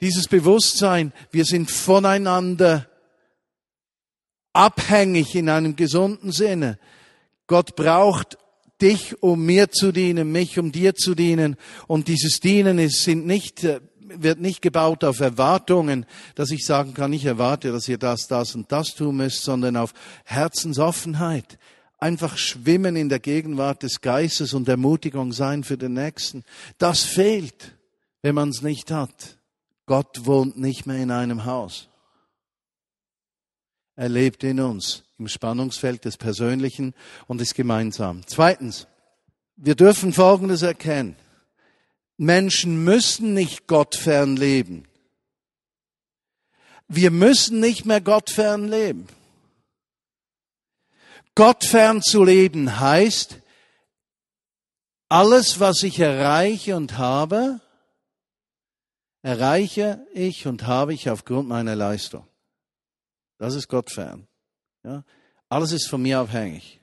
Dieses 0.00 0.26
Bewusstsein, 0.26 1.12
wir 1.30 1.44
sind 1.44 1.70
voneinander 1.70 2.88
abhängig 4.52 5.36
in 5.36 5.48
einem 5.48 5.76
gesunden 5.76 6.32
Sinne. 6.32 6.76
Gott 7.46 7.76
braucht 7.76 8.36
dich, 8.80 9.22
um 9.22 9.44
mir 9.44 9.70
zu 9.70 9.92
dienen, 9.92 10.30
mich, 10.32 10.58
um 10.58 10.72
dir 10.72 10.94
zu 10.94 11.14
dienen. 11.14 11.56
Und 11.86 12.08
dieses 12.08 12.40
Dienen 12.40 12.78
ist, 12.78 13.02
sind 13.02 13.26
nicht, 13.26 13.64
äh, 13.64 13.80
wird 14.00 14.40
nicht 14.40 14.62
gebaut 14.62 15.04
auf 15.04 15.20
Erwartungen, 15.20 16.06
dass 16.34 16.50
ich 16.50 16.64
sagen 16.64 16.94
kann, 16.94 17.12
ich 17.12 17.24
erwarte, 17.24 17.72
dass 17.72 17.88
ihr 17.88 17.98
das, 17.98 18.26
das 18.26 18.54
und 18.54 18.70
das 18.72 18.94
tun 18.94 19.16
müsst, 19.16 19.42
sondern 19.42 19.76
auf 19.76 19.92
Herzensoffenheit. 20.24 21.58
Einfach 21.98 22.38
schwimmen 22.38 22.94
in 22.94 23.08
der 23.08 23.18
Gegenwart 23.18 23.82
des 23.82 24.00
Geistes 24.00 24.54
und 24.54 24.68
Ermutigung 24.68 25.32
sein 25.32 25.64
für 25.64 25.76
den 25.76 25.94
Nächsten. 25.94 26.44
Das 26.78 27.02
fehlt, 27.02 27.76
wenn 28.22 28.36
man 28.36 28.50
es 28.50 28.62
nicht 28.62 28.90
hat. 28.90 29.38
Gott 29.86 30.26
wohnt 30.26 30.58
nicht 30.58 30.86
mehr 30.86 30.98
in 30.98 31.10
einem 31.10 31.44
Haus. 31.44 31.88
Er 33.98 34.08
lebt 34.08 34.44
in 34.44 34.60
uns 34.60 35.02
im 35.18 35.26
Spannungsfeld 35.26 36.04
des 36.04 36.16
Persönlichen 36.16 36.94
und 37.26 37.40
des 37.40 37.52
Gemeinsamen. 37.52 38.22
Zweitens, 38.28 38.86
wir 39.56 39.74
dürfen 39.74 40.12
Folgendes 40.12 40.62
erkennen. 40.62 41.16
Menschen 42.16 42.84
müssen 42.84 43.34
nicht 43.34 43.66
gottfern 43.66 44.36
leben. 44.36 44.86
Wir 46.86 47.10
müssen 47.10 47.58
nicht 47.58 47.86
mehr 47.86 48.00
gottfern 48.00 48.68
leben. 48.68 49.08
Gottfern 51.34 52.00
zu 52.00 52.22
leben 52.22 52.78
heißt, 52.78 53.40
alles, 55.08 55.58
was 55.58 55.82
ich 55.82 55.98
erreiche 55.98 56.76
und 56.76 56.98
habe, 56.98 57.60
erreiche 59.22 60.06
ich 60.14 60.46
und 60.46 60.68
habe 60.68 60.94
ich 60.94 61.10
aufgrund 61.10 61.48
meiner 61.48 61.74
Leistung. 61.74 62.24
Das 63.38 63.54
ist 63.54 63.68
Gott 63.68 63.90
fern. 63.90 64.26
Ja? 64.84 65.04
Alles 65.48 65.72
ist 65.72 65.88
von 65.88 66.02
mir 66.02 66.18
abhängig. 66.18 66.80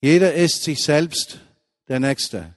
Jeder 0.00 0.34
ist 0.34 0.64
sich 0.64 0.82
selbst 0.82 1.38
der 1.88 2.00
Nächste. 2.00 2.56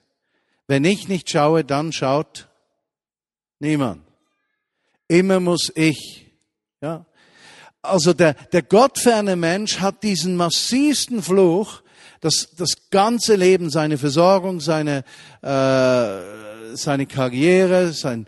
Wenn 0.66 0.84
ich 0.84 1.08
nicht 1.08 1.30
schaue, 1.30 1.64
dann 1.64 1.92
schaut 1.92 2.48
niemand. 3.60 4.02
Immer 5.08 5.38
muss 5.38 5.70
ich. 5.74 6.26
Ja? 6.80 7.06
Also 7.82 8.12
der, 8.12 8.34
der 8.34 8.62
gottferne 8.62 9.36
Mensch 9.36 9.78
hat 9.78 10.02
diesen 10.02 10.36
massivsten 10.36 11.22
Fluch, 11.22 11.82
dass 12.20 12.48
das 12.56 12.90
ganze 12.90 13.36
Leben, 13.36 13.70
seine 13.70 13.98
Versorgung, 13.98 14.60
seine, 14.60 15.04
äh, 15.42 16.74
seine 16.74 17.06
Karriere, 17.06 17.92
sein, 17.92 18.26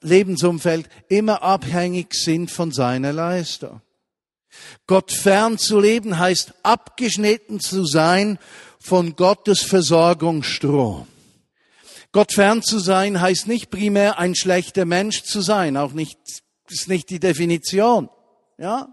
Lebensumfeld 0.00 0.88
immer 1.08 1.42
abhängig 1.42 2.14
sind 2.14 2.50
von 2.50 2.72
seiner 2.72 3.12
Leistung. 3.12 3.82
Gott 4.86 5.12
fern 5.12 5.58
zu 5.58 5.78
leben 5.78 6.18
heißt 6.18 6.54
abgeschnitten 6.62 7.60
zu 7.60 7.84
sein 7.84 8.38
von 8.80 9.14
Gottes 9.14 9.62
Versorgungsstrom. 9.62 11.06
Gott 12.12 12.32
fern 12.32 12.62
zu 12.62 12.78
sein 12.78 13.20
heißt 13.20 13.46
nicht 13.46 13.70
primär 13.70 14.18
ein 14.18 14.34
schlechter 14.34 14.86
Mensch 14.86 15.22
zu 15.24 15.42
sein, 15.42 15.76
auch 15.76 15.92
nicht, 15.92 16.18
ist 16.68 16.88
nicht 16.88 17.10
die 17.10 17.20
Definition, 17.20 18.08
ja? 18.56 18.88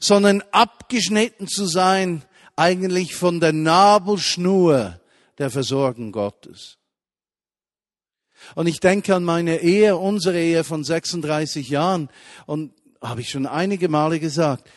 Sondern 0.00 0.42
abgeschnitten 0.50 1.46
zu 1.46 1.66
sein 1.66 2.24
eigentlich 2.56 3.14
von 3.14 3.38
der 3.38 3.52
Nabelschnur 3.52 4.98
der 5.38 5.50
Versorgung 5.50 6.10
Gottes. 6.10 6.78
Und 8.54 8.66
ich 8.66 8.80
denke 8.80 9.14
an 9.14 9.24
meine 9.24 9.60
Ehe, 9.60 9.96
unsere 9.96 10.38
Ehe 10.38 10.64
von 10.64 10.84
36 10.84 11.68
Jahren 11.68 12.08
und 12.46 12.72
habe 13.02 13.20
ich 13.20 13.30
schon 13.30 13.46
einige 13.46 13.88
Male 13.88 14.20
gesagt, 14.20 14.68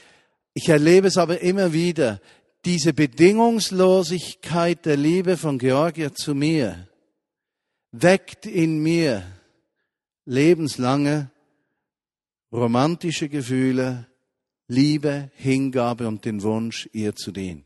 ich 0.53 0.69
erlebe 0.69 1.07
es 1.07 1.17
aber 1.17 1.41
immer 1.41 1.73
wieder, 1.73 2.19
diese 2.65 2.93
Bedingungslosigkeit 2.93 4.85
der 4.85 4.97
Liebe 4.97 5.37
von 5.37 5.57
Georgia 5.57 6.13
zu 6.13 6.35
mir 6.35 6.87
weckt 7.91 8.45
in 8.45 8.79
mir 8.79 9.23
lebenslange 10.25 11.31
romantische 12.51 13.29
Gefühle, 13.29 14.07
Liebe, 14.67 15.31
Hingabe 15.35 16.07
und 16.07 16.25
den 16.25 16.43
Wunsch, 16.43 16.87
ihr 16.93 17.15
zu 17.15 17.31
dienen. 17.31 17.65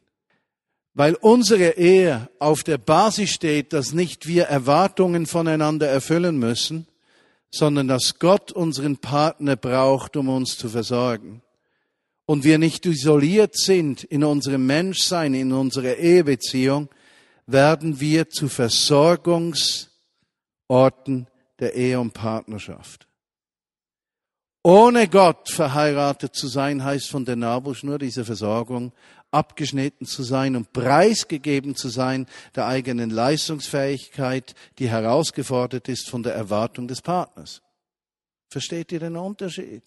Weil 0.93 1.15
unsere 1.15 1.71
Ehe 1.71 2.29
auf 2.39 2.63
der 2.63 2.77
Basis 2.77 3.31
steht, 3.31 3.73
dass 3.73 3.93
nicht 3.93 4.27
wir 4.27 4.45
Erwartungen 4.45 5.25
voneinander 5.25 5.87
erfüllen 5.87 6.37
müssen, 6.37 6.87
sondern 7.49 7.87
dass 7.87 8.19
Gott 8.19 8.51
unseren 8.51 8.97
Partner 8.97 9.55
braucht, 9.55 10.15
um 10.15 10.29
uns 10.29 10.57
zu 10.57 10.69
versorgen. 10.69 11.41
Und 12.25 12.43
wir 12.43 12.57
nicht 12.57 12.85
isoliert 12.85 13.57
sind 13.57 14.03
in 14.03 14.23
unserem 14.23 14.65
Menschsein, 14.65 15.33
in 15.33 15.51
unserer 15.51 15.97
Ehebeziehung, 15.97 16.89
werden 17.45 17.99
wir 17.99 18.29
zu 18.29 18.47
Versorgungsorten 18.47 21.27
der 21.59 21.75
Ehe 21.75 21.99
und 21.99 22.13
Partnerschaft. 22.13 23.07
Ohne 24.63 25.09
Gott 25.09 25.49
verheiratet 25.49 26.35
zu 26.35 26.47
sein, 26.47 26.83
heißt 26.83 27.09
von 27.09 27.25
der 27.25 27.35
Nabelschnur 27.35 27.99
dieser 27.99 28.23
Versorgung 28.23 28.93
abgeschnitten 29.33 30.05
zu 30.05 30.23
sein 30.23 30.55
und 30.55 30.73
preisgegeben 30.73 31.75
zu 31.75 31.89
sein 31.89 32.27
der 32.55 32.67
eigenen 32.67 33.09
Leistungsfähigkeit, 33.09 34.55
die 34.79 34.89
herausgefordert 34.89 35.89
ist 35.89 36.09
von 36.09 36.23
der 36.23 36.35
Erwartung 36.35 36.87
des 36.87 37.01
Partners. 37.01 37.61
Versteht 38.49 38.91
ihr 38.91 38.99
den 38.99 39.17
Unterschied? 39.17 39.83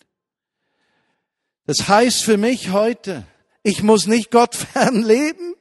Das 1.66 1.88
heißt 1.88 2.22
für 2.22 2.36
mich 2.36 2.70
heute, 2.70 3.24
ich 3.62 3.82
muss 3.82 4.06
nicht 4.06 4.30
Gott 4.30 4.54
fern 4.72 5.02
leben. 5.02 5.54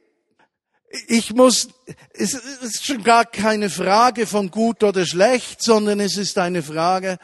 Ich 1.08 1.34
muss, 1.34 1.68
es 2.12 2.34
ist 2.34 2.86
schon 2.86 3.02
gar 3.02 3.24
keine 3.24 3.70
Frage 3.70 4.26
von 4.26 4.50
gut 4.50 4.82
oder 4.82 5.04
schlecht, 5.04 5.62
sondern 5.62 6.00
es 6.00 6.16
ist 6.16 6.38
eine 6.38 6.62
Frage, 6.62 7.18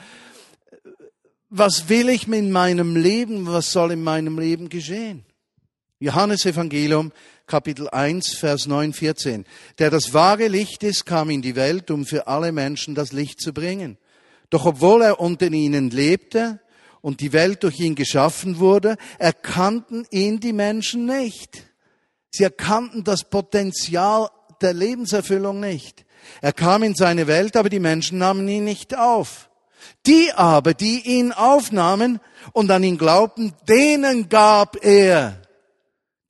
was 1.48 1.88
will 1.88 2.08
ich 2.08 2.26
mit 2.26 2.44
meinem 2.44 2.96
Leben, 2.96 3.46
was 3.46 3.70
soll 3.70 3.92
in 3.92 4.02
meinem 4.02 4.38
Leben 4.38 4.68
geschehen? 4.68 5.24
Johannes 6.02 6.44
Evangelium, 6.46 7.12
Kapitel 7.46 7.88
1, 7.88 8.34
Vers 8.34 8.66
9, 8.66 8.92
14. 8.92 9.44
Der 9.78 9.88
das 9.88 10.12
wahre 10.12 10.48
Licht 10.48 10.82
ist, 10.82 11.06
kam 11.06 11.30
in 11.30 11.42
die 11.42 11.54
Welt, 11.54 11.92
um 11.92 12.04
für 12.04 12.26
alle 12.26 12.50
Menschen 12.50 12.96
das 12.96 13.12
Licht 13.12 13.40
zu 13.40 13.52
bringen. 13.52 13.98
Doch 14.50 14.66
obwohl 14.66 15.02
er 15.02 15.20
unter 15.20 15.46
ihnen 15.46 15.90
lebte 15.90 16.58
und 17.02 17.20
die 17.20 17.32
Welt 17.32 17.62
durch 17.62 17.78
ihn 17.78 17.94
geschaffen 17.94 18.58
wurde, 18.58 18.96
erkannten 19.20 20.04
ihn 20.10 20.40
die 20.40 20.52
Menschen 20.52 21.06
nicht. 21.06 21.68
Sie 22.32 22.42
erkannten 22.42 23.04
das 23.04 23.22
Potenzial 23.22 24.28
der 24.60 24.74
Lebenserfüllung 24.74 25.60
nicht. 25.60 26.04
Er 26.40 26.52
kam 26.52 26.82
in 26.82 26.96
seine 26.96 27.28
Welt, 27.28 27.56
aber 27.56 27.68
die 27.68 27.78
Menschen 27.78 28.18
nahmen 28.18 28.48
ihn 28.48 28.64
nicht 28.64 28.98
auf. 28.98 29.50
Die 30.06 30.32
aber, 30.32 30.74
die 30.74 31.00
ihn 31.16 31.30
aufnahmen 31.30 32.18
und 32.52 32.72
an 32.72 32.82
ihn 32.82 32.98
glaubten, 32.98 33.54
denen 33.68 34.28
gab 34.28 34.84
er 34.84 35.41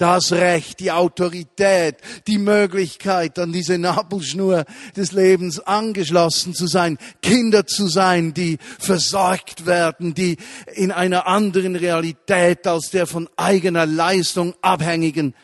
das 0.03 0.33
Recht, 0.33 0.81
die 0.81 0.91
Autorität, 0.91 1.99
die 2.27 2.38
Möglichkeit, 2.38 3.38
an 3.38 3.53
diese 3.53 3.79
Nabelschnur 3.79 4.65
des 4.97 5.12
Lebens 5.12 5.61
angeschlossen 5.61 6.55
zu 6.55 6.67
sein, 6.67 6.99
Kinder 7.23 7.69
zu 7.69 7.87
sein, 7.87 8.35
die 8.35 8.59
versorgt 8.81 9.65
werden, 9.65 10.12
die 10.12 10.38
in 10.75 10.91
einer 10.91 11.29
anderen 11.29 11.77
Realität 11.77 12.67
als 12.67 12.91
der 12.91 13.07
von 13.07 13.29
eigener 13.37 13.87
Leistung 13.87 14.55
abhängigen 14.61 15.37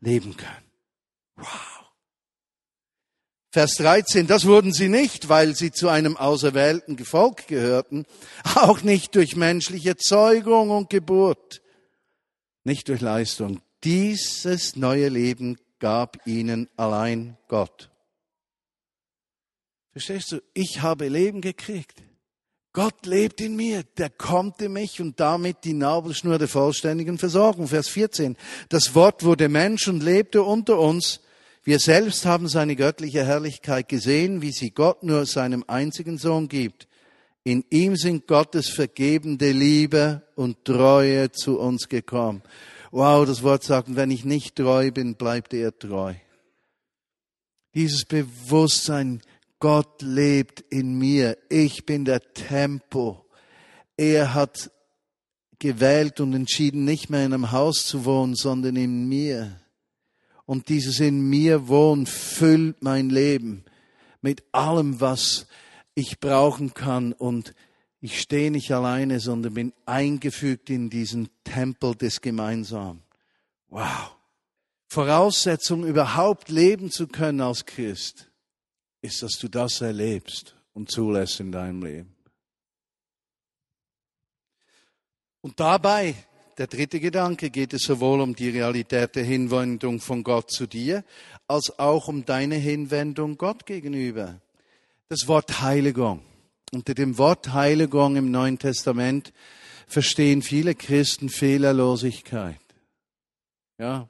leben 0.00 0.36
können. 0.36 0.70
Wow. 1.34 1.48
Vers 3.50 3.74
13, 3.78 4.28
das 4.28 4.46
wurden 4.46 4.72
sie 4.72 4.88
nicht, 4.88 5.28
weil 5.28 5.56
sie 5.56 5.72
zu 5.72 5.88
einem 5.88 6.16
auserwählten 6.16 6.94
Gefolg 6.94 7.48
gehörten, 7.48 8.06
auch 8.54 8.82
nicht 8.82 9.16
durch 9.16 9.34
menschliche 9.34 9.96
Zeugung 9.96 10.70
und 10.70 10.88
Geburt, 10.88 11.62
nicht 12.62 12.88
durch 12.88 13.00
Leistung. 13.00 13.60
Dieses 13.84 14.76
neue 14.76 15.10
Leben 15.10 15.58
gab 15.78 16.26
ihnen 16.26 16.70
allein 16.76 17.36
Gott. 17.48 17.90
Verstehst 19.92 20.32
du? 20.32 20.40
Ich 20.54 20.80
habe 20.80 21.08
Leben 21.08 21.42
gekriegt. 21.42 22.02
Gott 22.72 23.04
lebt 23.04 23.42
in 23.42 23.54
mir, 23.54 23.84
der 23.98 24.08
kommt 24.08 24.60
in 24.62 24.72
mich 24.72 25.00
und 25.02 25.20
damit 25.20 25.58
die 25.64 25.74
Nabelschnur 25.74 26.38
der 26.38 26.48
vollständigen 26.48 27.18
Versorgung. 27.18 27.68
Vers 27.68 27.88
14. 27.88 28.36
Das 28.70 28.94
Wort 28.94 29.22
wurde 29.22 29.48
Mensch 29.50 29.86
und 29.86 30.02
lebte 30.02 30.42
unter 30.42 30.78
uns. 30.78 31.20
Wir 31.62 31.78
selbst 31.78 32.24
haben 32.24 32.48
seine 32.48 32.76
göttliche 32.76 33.24
Herrlichkeit 33.24 33.88
gesehen, 33.88 34.40
wie 34.42 34.50
sie 34.50 34.70
Gott 34.70 35.02
nur 35.02 35.26
seinem 35.26 35.62
einzigen 35.68 36.16
Sohn 36.16 36.48
gibt. 36.48 36.88
In 37.44 37.64
ihm 37.68 37.96
sind 37.96 38.26
Gottes 38.26 38.70
vergebende 38.70 39.52
Liebe 39.52 40.22
und 40.34 40.64
Treue 40.64 41.30
zu 41.30 41.60
uns 41.60 41.88
gekommen. 41.88 42.42
Wow, 42.96 43.26
das 43.26 43.42
Wort 43.42 43.64
sagt, 43.64 43.96
wenn 43.96 44.12
ich 44.12 44.24
nicht 44.24 44.54
treu 44.54 44.92
bin, 44.92 45.16
bleibt 45.16 45.52
er 45.52 45.76
treu. 45.76 46.14
Dieses 47.74 48.04
Bewusstsein, 48.04 49.20
Gott 49.58 50.00
lebt 50.00 50.60
in 50.70 50.96
mir. 50.96 51.36
Ich 51.48 51.86
bin 51.86 52.04
der 52.04 52.20
Tempo. 52.34 53.26
Er 53.96 54.32
hat 54.32 54.70
gewählt 55.58 56.20
und 56.20 56.34
entschieden, 56.34 56.84
nicht 56.84 57.10
mehr 57.10 57.26
in 57.26 57.32
einem 57.32 57.50
Haus 57.50 57.84
zu 57.84 58.04
wohnen, 58.04 58.36
sondern 58.36 58.76
in 58.76 59.08
mir. 59.08 59.60
Und 60.46 60.68
dieses 60.68 61.00
in 61.00 61.28
mir 61.28 61.66
wohnen 61.66 62.06
füllt 62.06 62.80
mein 62.80 63.10
Leben 63.10 63.64
mit 64.22 64.44
allem, 64.52 65.00
was 65.00 65.48
ich 65.96 66.20
brauchen 66.20 66.74
kann 66.74 67.12
und 67.12 67.56
ich 68.04 68.20
stehe 68.20 68.50
nicht 68.50 68.70
alleine, 68.70 69.18
sondern 69.18 69.54
bin 69.54 69.72
eingefügt 69.86 70.68
in 70.68 70.90
diesen 70.90 71.30
Tempel 71.42 71.94
des 71.94 72.20
Gemeinsamen. 72.20 73.02
Wow. 73.70 74.14
Voraussetzung, 74.88 75.86
überhaupt 75.86 76.50
leben 76.50 76.90
zu 76.90 77.06
können 77.06 77.40
als 77.40 77.64
Christ, 77.64 78.30
ist, 79.00 79.22
dass 79.22 79.38
du 79.38 79.48
das 79.48 79.80
erlebst 79.80 80.54
und 80.74 80.90
zulässt 80.90 81.40
in 81.40 81.50
deinem 81.50 81.82
Leben. 81.82 82.14
Und 85.40 85.58
dabei, 85.58 86.14
der 86.58 86.66
dritte 86.66 87.00
Gedanke, 87.00 87.48
geht 87.48 87.72
es 87.72 87.84
sowohl 87.84 88.20
um 88.20 88.36
die 88.36 88.50
Realität 88.50 89.16
der 89.16 89.24
Hinwendung 89.24 89.98
von 89.98 90.22
Gott 90.22 90.50
zu 90.50 90.66
dir, 90.66 91.04
als 91.48 91.78
auch 91.78 92.06
um 92.08 92.26
deine 92.26 92.56
Hinwendung 92.56 93.38
Gott 93.38 93.64
gegenüber. 93.64 94.42
Das 95.08 95.26
Wort 95.26 95.62
Heiligung. 95.62 96.20
Unter 96.74 96.94
dem 96.94 97.18
Wort 97.18 97.52
Heiligung 97.52 98.16
im 98.16 98.32
Neuen 98.32 98.58
Testament 98.58 99.32
verstehen 99.86 100.42
viele 100.42 100.74
Christen 100.74 101.28
Fehlerlosigkeit. 101.28 102.58
Ja. 103.78 104.08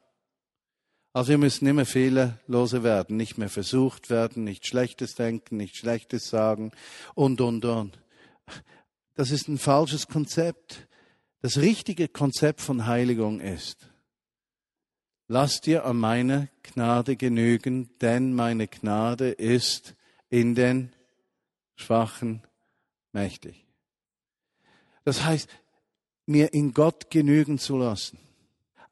Also 1.13 1.29
wir 1.31 1.39
müssen 1.39 1.67
immer 1.67 1.85
fehlerlose 1.85 2.83
werden, 2.83 3.19
nicht 3.19 3.37
mehr 3.37 3.51
versucht 3.51 4.09
werden, 4.09 4.45
nicht 4.45 4.67
Schlechtes 4.67 5.15
denken, 5.15 5.59
nicht 5.59 5.77
Schlechtes 5.77 6.31
sagen 6.31 6.73
und, 7.15 7.43
und, 7.43 7.67
und. 7.67 7.99
Das 9.15 9.31
ist 9.31 9.47
ein 9.47 9.59
falsches 9.59 10.09
Konzept. 10.09 10.89
Das 11.43 11.59
richtige 11.59 12.09
Konzept 12.09 12.63
von 12.63 12.87
Heiligung 12.87 13.41
ist, 13.41 13.91
lass 15.29 15.61
dir 15.61 15.85
an 15.85 15.99
meiner 15.99 16.49
Gnade 16.63 17.17
genügen, 17.17 17.91
denn 18.01 18.33
meine 18.33 18.69
Gnade 18.69 19.29
ist 19.31 19.95
in 20.31 20.55
den 20.55 20.95
Schwachen 21.77 22.43
mächtig. 23.15 23.65
Das 25.05 25.25
heißt, 25.25 25.49
mir 26.27 26.53
in 26.53 26.73
Gott 26.73 27.11
genügen 27.11 27.59
zu 27.59 27.79
lassen. 27.79 28.19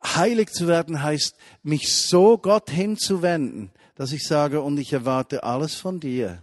Heilig 0.05 0.51
zu 0.51 0.67
werden 0.67 1.03
heißt, 1.03 1.37
mich 1.63 1.95
so 1.95 2.39
Gott 2.39 2.71
hinzuwenden, 2.71 3.71
dass 3.95 4.13
ich 4.13 4.27
sage, 4.27 4.61
und 4.61 4.79
ich 4.79 4.93
erwarte 4.93 5.45
alles 5.45 5.75
von 5.75 6.01
dir. 6.01 6.43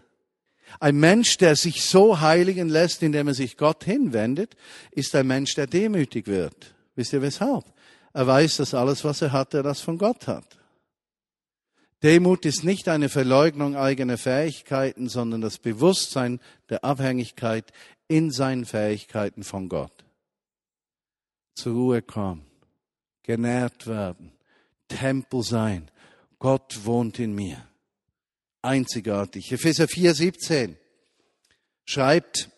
Ein 0.79 0.97
Mensch, 0.97 1.37
der 1.37 1.55
sich 1.55 1.83
so 1.83 2.21
heiligen 2.21 2.69
lässt, 2.69 3.01
indem 3.01 3.27
er 3.27 3.33
sich 3.33 3.57
Gott 3.57 3.83
hinwendet, 3.83 4.55
ist 4.91 5.15
ein 5.15 5.27
Mensch, 5.27 5.55
der 5.55 5.67
demütig 5.67 6.27
wird. 6.27 6.75
Wisst 6.95 7.13
ihr 7.13 7.21
weshalb? 7.21 7.65
Er 8.13 8.27
weiß, 8.27 8.57
dass 8.57 8.73
alles, 8.73 9.03
was 9.03 9.21
er 9.21 9.31
hat, 9.31 9.53
er 9.53 9.63
das 9.63 9.81
von 9.81 9.97
Gott 9.97 10.27
hat. 10.27 10.58
Demut 12.01 12.45
ist 12.45 12.63
nicht 12.63 12.87
eine 12.87 13.09
Verleugnung 13.09 13.75
eigener 13.75 14.17
Fähigkeiten, 14.17 15.09
sondern 15.09 15.41
das 15.41 15.57
Bewusstsein 15.57 16.39
der 16.69 16.83
Abhängigkeit 16.83 17.73
in 18.07 18.31
seinen 18.31 18.65
Fähigkeiten 18.65 19.43
von 19.43 19.67
Gott. 19.67 20.05
Zur 21.55 21.73
Ruhe 21.73 22.01
kommen, 22.01 22.45
genährt 23.23 23.85
werden, 23.85 24.31
Tempel 24.87 25.43
sein. 25.43 25.91
Gott 26.39 26.85
wohnt 26.85 27.19
in 27.19 27.35
mir. 27.35 27.67
Einzigartig. 28.61 29.51
Epheser 29.51 29.87
4, 29.87 30.15
17 30.15 30.77
schreibt 31.85 32.49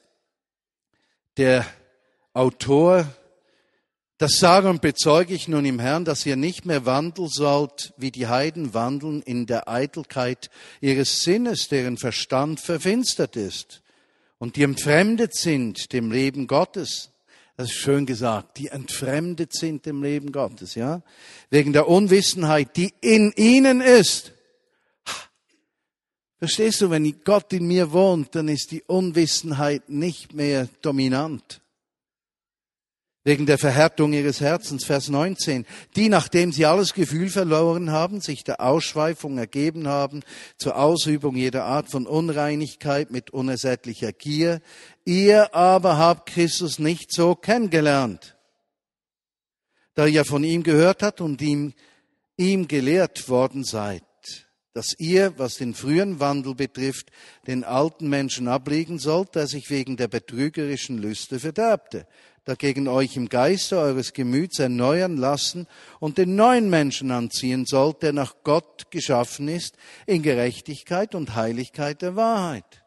der 1.37 1.65
Autor 2.33 3.07
das 4.21 4.33
sage 4.33 4.69
und 4.69 4.83
bezeuge 4.83 5.33
ich 5.33 5.47
nun 5.47 5.65
im 5.65 5.79
Herrn, 5.79 6.05
dass 6.05 6.27
ihr 6.27 6.35
nicht 6.35 6.63
mehr 6.63 6.85
wandeln 6.85 7.27
sollt, 7.27 7.91
wie 7.97 8.11
die 8.11 8.27
Heiden 8.27 8.75
wandeln 8.75 9.23
in 9.23 9.47
der 9.47 9.67
Eitelkeit 9.67 10.51
ihres 10.79 11.23
Sinnes, 11.23 11.69
deren 11.69 11.97
Verstand 11.97 12.59
verfinstert 12.59 13.35
ist 13.35 13.81
und 14.37 14.57
die 14.57 14.61
entfremdet 14.61 15.35
sind 15.35 15.91
dem 15.91 16.11
Leben 16.11 16.45
Gottes. 16.45 17.09
Das 17.57 17.71
ist 17.71 17.77
schön 17.77 18.05
gesagt, 18.05 18.59
die 18.59 18.67
entfremdet 18.67 19.53
sind 19.53 19.87
dem 19.87 20.03
Leben 20.03 20.31
Gottes, 20.31 20.75
ja? 20.75 21.01
Wegen 21.49 21.73
der 21.73 21.87
Unwissenheit, 21.87 22.77
die 22.77 22.93
in 23.01 23.31
ihnen 23.31 23.81
ist. 23.81 24.33
Verstehst 26.37 26.81
du, 26.81 26.91
wenn 26.91 27.23
Gott 27.23 27.51
in 27.53 27.65
mir 27.65 27.91
wohnt, 27.91 28.35
dann 28.35 28.49
ist 28.49 28.69
die 28.69 28.83
Unwissenheit 28.83 29.89
nicht 29.89 30.35
mehr 30.35 30.69
dominant 30.83 31.60
wegen 33.23 33.45
der 33.45 33.57
Verhärtung 33.57 34.13
ihres 34.13 34.41
Herzens, 34.41 34.83
Vers 34.83 35.09
19, 35.09 35.65
die, 35.95 36.09
nachdem 36.09 36.51
sie 36.51 36.65
alles 36.65 36.93
Gefühl 36.93 37.29
verloren 37.29 37.91
haben, 37.91 38.19
sich 38.19 38.43
der 38.43 38.61
Ausschweifung 38.61 39.37
ergeben 39.37 39.87
haben, 39.87 40.21
zur 40.57 40.77
Ausübung 40.77 41.35
jeder 41.35 41.65
Art 41.65 41.89
von 41.89 42.07
Unreinigkeit 42.07 43.11
mit 43.11 43.29
unersättlicher 43.29 44.11
Gier, 44.11 44.61
ihr 45.05 45.53
aber 45.53 45.97
habt 45.97 46.29
Christus 46.29 46.79
nicht 46.79 47.13
so 47.13 47.35
kennengelernt, 47.35 48.37
da 49.93 50.07
ihr 50.07 50.25
von 50.25 50.43
ihm 50.43 50.63
gehört 50.63 51.03
habt 51.03 51.21
und 51.21 51.41
ihm, 51.41 51.73
ihm 52.37 52.67
gelehrt 52.67 53.29
worden 53.29 53.63
seid, 53.63 54.03
dass 54.73 54.95
ihr, 54.97 55.37
was 55.37 55.55
den 55.55 55.75
frühen 55.75 56.19
Wandel 56.19 56.55
betrifft, 56.55 57.11
den 57.45 57.63
alten 57.63 58.09
Menschen 58.09 58.47
ablegen 58.47 58.97
sollt, 58.97 59.35
der 59.35 59.45
sich 59.45 59.69
wegen 59.69 59.97
der 59.97 60.07
betrügerischen 60.07 60.97
Lüste 60.97 61.39
verderbte 61.39 62.07
dagegen 62.45 62.87
euch 62.87 63.15
im 63.15 63.29
Geiste 63.29 63.77
eures 63.77 64.13
Gemüts 64.13 64.59
erneuern 64.59 65.17
lassen 65.17 65.67
und 65.99 66.17
den 66.17 66.35
neuen 66.35 66.69
Menschen 66.69 67.11
anziehen 67.11 67.65
sollt, 67.65 68.01
der 68.01 68.13
nach 68.13 68.35
Gott 68.43 68.89
geschaffen 68.89 69.47
ist, 69.47 69.77
in 70.07 70.23
Gerechtigkeit 70.23 71.13
und 71.13 71.35
Heiligkeit 71.35 72.01
der 72.01 72.15
Wahrheit. 72.15 72.83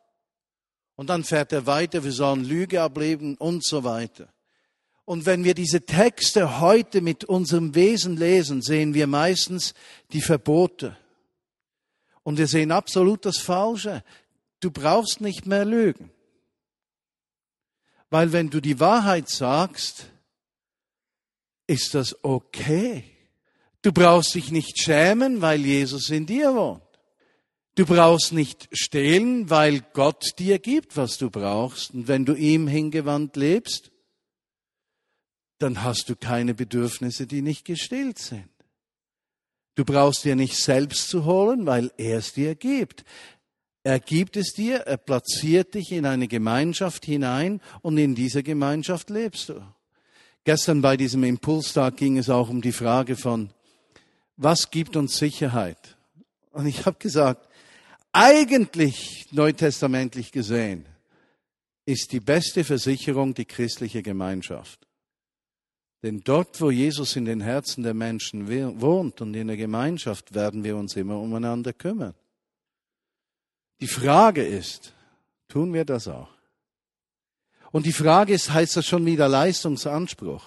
Und 0.96 1.10
dann 1.10 1.24
fährt 1.24 1.52
er 1.52 1.66
weiter, 1.66 2.04
wir 2.04 2.12
sollen 2.12 2.44
Lüge 2.44 2.82
ableben 2.82 3.36
und 3.36 3.64
so 3.64 3.84
weiter. 3.84 4.28
Und 5.04 5.26
wenn 5.26 5.44
wir 5.44 5.54
diese 5.54 5.82
Texte 5.82 6.60
heute 6.60 7.00
mit 7.00 7.24
unserem 7.24 7.74
Wesen 7.74 8.16
lesen, 8.16 8.62
sehen 8.62 8.94
wir 8.94 9.06
meistens 9.06 9.74
die 10.12 10.22
Verbote. 10.22 10.96
Und 12.22 12.38
wir 12.38 12.46
sehen 12.46 12.72
absolut 12.72 13.26
das 13.26 13.38
Falsche. 13.38 14.02
Du 14.60 14.70
brauchst 14.70 15.20
nicht 15.20 15.46
mehr 15.46 15.66
lügen. 15.66 16.10
Weil 18.10 18.32
wenn 18.32 18.50
du 18.50 18.60
die 18.60 18.80
Wahrheit 18.80 19.28
sagst, 19.28 20.06
ist 21.66 21.94
das 21.94 22.16
okay. 22.24 23.04
Du 23.82 23.92
brauchst 23.92 24.34
dich 24.34 24.50
nicht 24.50 24.80
schämen, 24.80 25.40
weil 25.40 25.60
Jesus 25.60 26.10
in 26.10 26.26
dir 26.26 26.54
wohnt. 26.54 26.82
Du 27.74 27.86
brauchst 27.86 28.32
nicht 28.32 28.68
stehlen, 28.72 29.50
weil 29.50 29.80
Gott 29.92 30.38
dir 30.38 30.58
gibt, 30.58 30.96
was 30.96 31.18
du 31.18 31.28
brauchst. 31.28 31.92
Und 31.92 32.06
wenn 32.06 32.24
du 32.24 32.34
ihm 32.34 32.68
hingewandt 32.68 33.36
lebst, 33.36 33.90
dann 35.58 35.82
hast 35.82 36.08
du 36.08 36.16
keine 36.16 36.54
Bedürfnisse, 36.54 37.26
die 37.26 37.42
nicht 37.42 37.64
gestillt 37.64 38.18
sind. 38.18 38.48
Du 39.74 39.84
brauchst 39.84 40.24
dir 40.24 40.36
nicht 40.36 40.56
selbst 40.56 41.08
zu 41.08 41.24
holen, 41.24 41.66
weil 41.66 41.90
er 41.96 42.18
es 42.18 42.32
dir 42.32 42.54
gibt. 42.54 43.04
Er 43.84 44.00
gibt 44.00 44.38
es 44.38 44.54
dir, 44.54 44.78
er 44.78 44.96
platziert 44.96 45.74
dich 45.74 45.92
in 45.92 46.06
eine 46.06 46.26
Gemeinschaft 46.26 47.04
hinein 47.04 47.60
und 47.82 47.98
in 47.98 48.14
dieser 48.14 48.42
Gemeinschaft 48.42 49.10
lebst 49.10 49.50
du. 49.50 49.62
Gestern 50.44 50.80
bei 50.80 50.96
diesem 50.96 51.22
Impulstag 51.22 51.98
ging 51.98 52.16
es 52.16 52.30
auch 52.30 52.48
um 52.48 52.62
die 52.62 52.72
Frage 52.72 53.14
von, 53.14 53.50
was 54.38 54.70
gibt 54.70 54.96
uns 54.96 55.18
Sicherheit? 55.18 55.96
Und 56.52 56.66
ich 56.66 56.86
habe 56.86 56.96
gesagt, 56.98 57.46
eigentlich 58.10 59.26
neutestamentlich 59.32 60.32
gesehen 60.32 60.86
ist 61.84 62.12
die 62.12 62.20
beste 62.20 62.64
Versicherung 62.64 63.34
die 63.34 63.44
christliche 63.44 64.02
Gemeinschaft. 64.02 64.86
Denn 66.02 66.20
dort, 66.24 66.58
wo 66.60 66.70
Jesus 66.70 67.16
in 67.16 67.26
den 67.26 67.42
Herzen 67.42 67.82
der 67.82 67.94
Menschen 67.94 68.48
wohnt 68.80 69.20
und 69.20 69.34
in 69.34 69.48
der 69.48 69.56
Gemeinschaft, 69.58 70.34
werden 70.34 70.64
wir 70.64 70.76
uns 70.76 70.96
immer 70.96 71.18
umeinander 71.18 71.74
kümmern. 71.74 72.14
Die 73.84 73.88
Frage 73.88 74.42
ist, 74.42 74.94
tun 75.46 75.74
wir 75.74 75.84
das 75.84 76.08
auch? 76.08 76.30
Und 77.70 77.84
die 77.84 77.92
Frage 77.92 78.32
ist, 78.32 78.50
heißt 78.50 78.78
das 78.78 78.86
schon 78.86 79.04
wieder 79.04 79.28
Leistungsanspruch? 79.28 80.42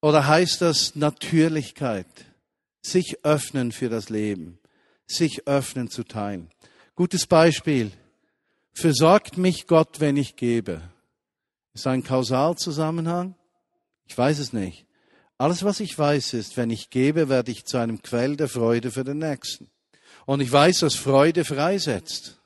Oder 0.00 0.26
heißt 0.26 0.62
das 0.62 0.96
Natürlichkeit? 0.96 2.08
Sich 2.82 3.24
öffnen 3.24 3.70
für 3.70 3.88
das 3.88 4.08
Leben, 4.08 4.58
sich 5.06 5.46
öffnen 5.46 5.88
zu 5.88 6.02
teilen. 6.02 6.50
Gutes 6.96 7.28
Beispiel. 7.28 7.92
Versorgt 8.72 9.38
mich 9.38 9.68
Gott, 9.68 10.00
wenn 10.00 10.16
ich 10.16 10.34
gebe? 10.34 10.82
Ist 11.72 11.86
ein 11.86 12.02
Kausalzusammenhang? 12.02 13.36
Ich 14.06 14.18
weiß 14.18 14.40
es 14.40 14.52
nicht. 14.52 14.86
Alles, 15.38 15.62
was 15.62 15.78
ich 15.78 15.96
weiß, 15.96 16.34
ist, 16.34 16.56
wenn 16.56 16.70
ich 16.70 16.90
gebe, 16.90 17.28
werde 17.28 17.52
ich 17.52 17.64
zu 17.64 17.78
einem 17.78 18.02
Quell 18.02 18.34
der 18.34 18.48
Freude 18.48 18.90
für 18.90 19.04
den 19.04 19.18
Nächsten. 19.18 19.70
Und 20.30 20.40
ich 20.40 20.52
weiß, 20.52 20.78
dass 20.78 20.94
Freude 20.94 21.44
freisetzt. 21.44 22.38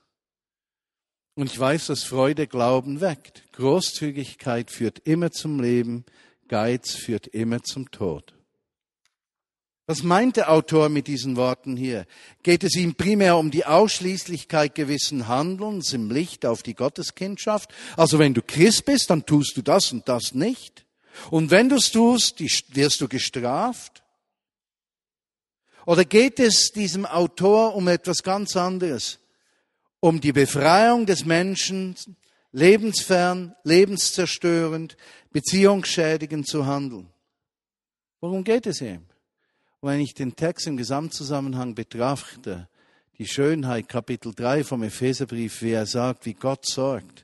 Und 1.35 1.53
ich 1.53 1.61
weiß, 1.61 1.89
dass 1.89 2.03
Freude 2.03 2.47
Glauben 2.47 3.03
weckt. 3.03 3.43
Großzügigkeit 3.53 4.71
führt 4.71 5.01
immer 5.01 5.31
zum 5.33 5.61
Leben, 5.61 6.07
Geiz 6.49 6.93
führt 6.95 7.27
immer 7.27 7.63
zum 7.63 7.91
Tod. 7.91 8.33
Was 9.87 10.03
meint 10.03 10.39
der 10.39 10.51
Autor 10.51 10.89
mit 10.89 11.09
diesen 11.09 11.37
Worten 11.37 11.77
hier? 11.77 12.07
Geht 12.43 12.65
es 12.65 12.75
ihm 12.75 12.95
primär 12.95 13.37
um 13.37 13.51
die 13.51 13.67
Ausschließlichkeit 13.67 14.75
gewissen 14.75 15.29
Handelns 15.29 15.93
im 15.93 16.11
Licht 16.11 16.47
auf 16.47 16.63
die 16.63 16.75
Gotteskindschaft? 16.75 17.71
Also 17.99 18.19
wenn 18.19 18.33
du 18.33 18.41
Christ 18.41 18.87
bist, 18.87 19.11
dann 19.11 19.27
tust 19.27 19.59
du 19.59 19.61
das 19.61 19.93
und 19.93 20.09
das 20.09 20.33
nicht. 20.33 20.87
Und 21.31 21.51
wenn 21.51 21.69
du 21.69 21.77
es 21.77 21.93
tust, 21.93 22.41
wirst 22.75 23.03
du 23.03 23.09
gestraft. 23.09 24.04
Oder 25.87 26.05
geht 26.05 26.41
es 26.41 26.73
diesem 26.73 27.05
Autor 27.05 27.75
um 27.75 27.89
etwas 27.89 28.23
ganz 28.23 28.57
anderes? 28.57 29.19
Um 30.01 30.21
die 30.21 30.33
Befreiung 30.33 31.07
des 31.07 31.25
Menschen, 31.25 31.95
lebensfern, 32.53 33.55
lebenszerstörend, 33.65 34.97
beziehungsschädigend 35.33 36.47
zu 36.47 36.67
handeln? 36.67 37.09
Worum 38.21 38.45
geht 38.45 38.67
es 38.67 38.81
ihm? 38.81 39.05
Und 39.81 39.91
wenn 39.91 40.01
ich 40.01 40.15
den 40.15 40.35
Text 40.35 40.67
im 40.67 40.77
Gesamtzusammenhang 40.77 41.75
betrachte, 41.75 42.69
die 43.19 43.27
Schönheit, 43.27 43.89
Kapitel 43.89 44.35
3 44.35 44.65
vom 44.65 44.83
Epheserbrief, 44.83 45.61
wie 45.63 45.73
er 45.73 45.87
sagt, 45.87 46.25
wie 46.25 46.35
Gott 46.35 46.65
sorgt, 46.67 47.24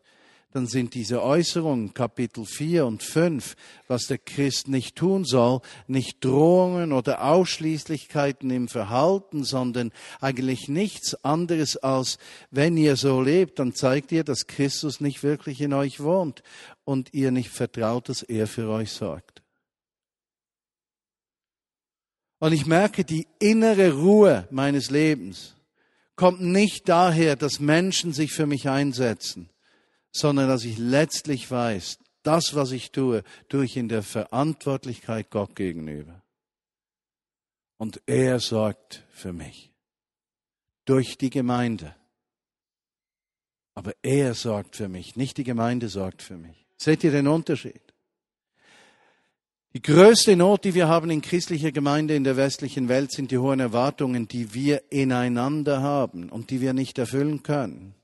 dann 0.53 0.67
sind 0.67 0.95
diese 0.95 1.23
Äußerungen, 1.23 1.95
Kapitel 1.95 2.45
4 2.45 2.85
und 2.87 3.03
5, 3.03 3.55
was 3.87 4.07
der 4.07 4.19
Christ 4.19 4.69
nicht 4.69 4.97
tun 4.97 5.25
soll, 5.25 5.61
nicht 5.87 6.25
Drohungen 6.25 6.93
oder 6.93 7.25
Ausschließlichkeiten 7.25 8.51
im 8.51 8.69
Verhalten, 8.69 9.45
sondern 9.45 9.93
eigentlich 10.21 10.69
nichts 10.69 11.15
anderes 11.25 11.77
als, 11.77 12.19
wenn 12.51 12.77
ihr 12.77 12.97
so 12.97 13.23
lebt, 13.23 13.59
dann 13.61 13.75
zeigt 13.75 14.11
ihr, 14.13 14.25
dass 14.25 14.47
Christus 14.47 15.01
nicht 15.01 15.23
wirklich 15.23 15.61
in 15.61 15.73
euch 15.73 16.01
wohnt 16.01 16.43
und 16.85 17.15
ihr 17.15 17.31
nicht 17.31 17.51
vertraut, 17.51 18.09
dass 18.09 18.23
er 18.23 18.47
für 18.47 18.69
euch 18.69 18.91
sorgt. 18.91 19.43
Und 22.41 22.55
ich 22.55 22.67
merke, 22.67 23.05
die 23.05 23.29
innere 23.39 23.93
Ruhe 23.93 24.49
meines 24.51 24.91
Lebens 24.91 25.55
kommt 26.17 26.41
nicht 26.41 26.89
daher, 26.89 27.37
dass 27.37 27.61
Menschen 27.61 28.13
sich 28.13 28.33
für 28.33 28.47
mich 28.47 28.69
einsetzen, 28.69 29.51
sondern 30.13 30.49
dass 30.49 30.65
ich 30.65 30.79
letztlich 30.79 31.51
weiß, 31.51 31.99
das, 32.23 32.55
was 32.55 32.73
ich 32.73 32.91
tue, 32.93 33.23
tue 33.49 33.65
ich 33.65 33.77
in 33.77 33.89
der 33.89 34.03
Verantwortlichkeit 34.03 35.31
Gott 35.31 35.57
gegenüber. 35.57 36.23
Und 37.79 38.03
er 38.07 38.41
sorgt 38.41 39.05
für 39.11 39.33
mich. 39.33 39.73
Durch 40.85 41.17
die 41.17 41.31
Gemeinde. 41.31 41.95
Aber 43.75 43.93
er 44.03 44.35
sorgt 44.35 44.77
für 44.77 44.89
mich, 44.89 45.17
nicht 45.17 45.39
die 45.39 45.45
Gemeinde 45.45 45.89
sorgt 45.89 46.23
für 46.23 46.37
mich. 46.37 46.67
Seht 46.77 47.05
ihr 47.05 47.11
den 47.11 47.29
Unterschied? 47.29 47.81
Die 49.73 49.81
größte 49.83 50.35
Not, 50.35 50.65
die 50.65 50.75
wir 50.75 50.89
haben 50.89 51.11
in 51.11 51.23
christlicher 51.23 51.71
Gemeinde 51.71 52.17
in 52.17 52.25
der 52.25 52.37
westlichen 52.37 52.89
Welt, 52.89 53.13
sind 53.13 53.31
die 53.31 53.39
hohen 53.39 53.61
Erwartungen, 53.61 54.27
die 54.27 54.53
wir 54.53 54.83
ineinander 54.91 55.81
haben 55.81 56.29
und 56.29 56.51
die 56.51 56.61
wir 56.61 56.73
nicht 56.73 56.99
erfüllen 56.99 57.45
können. 57.45 57.95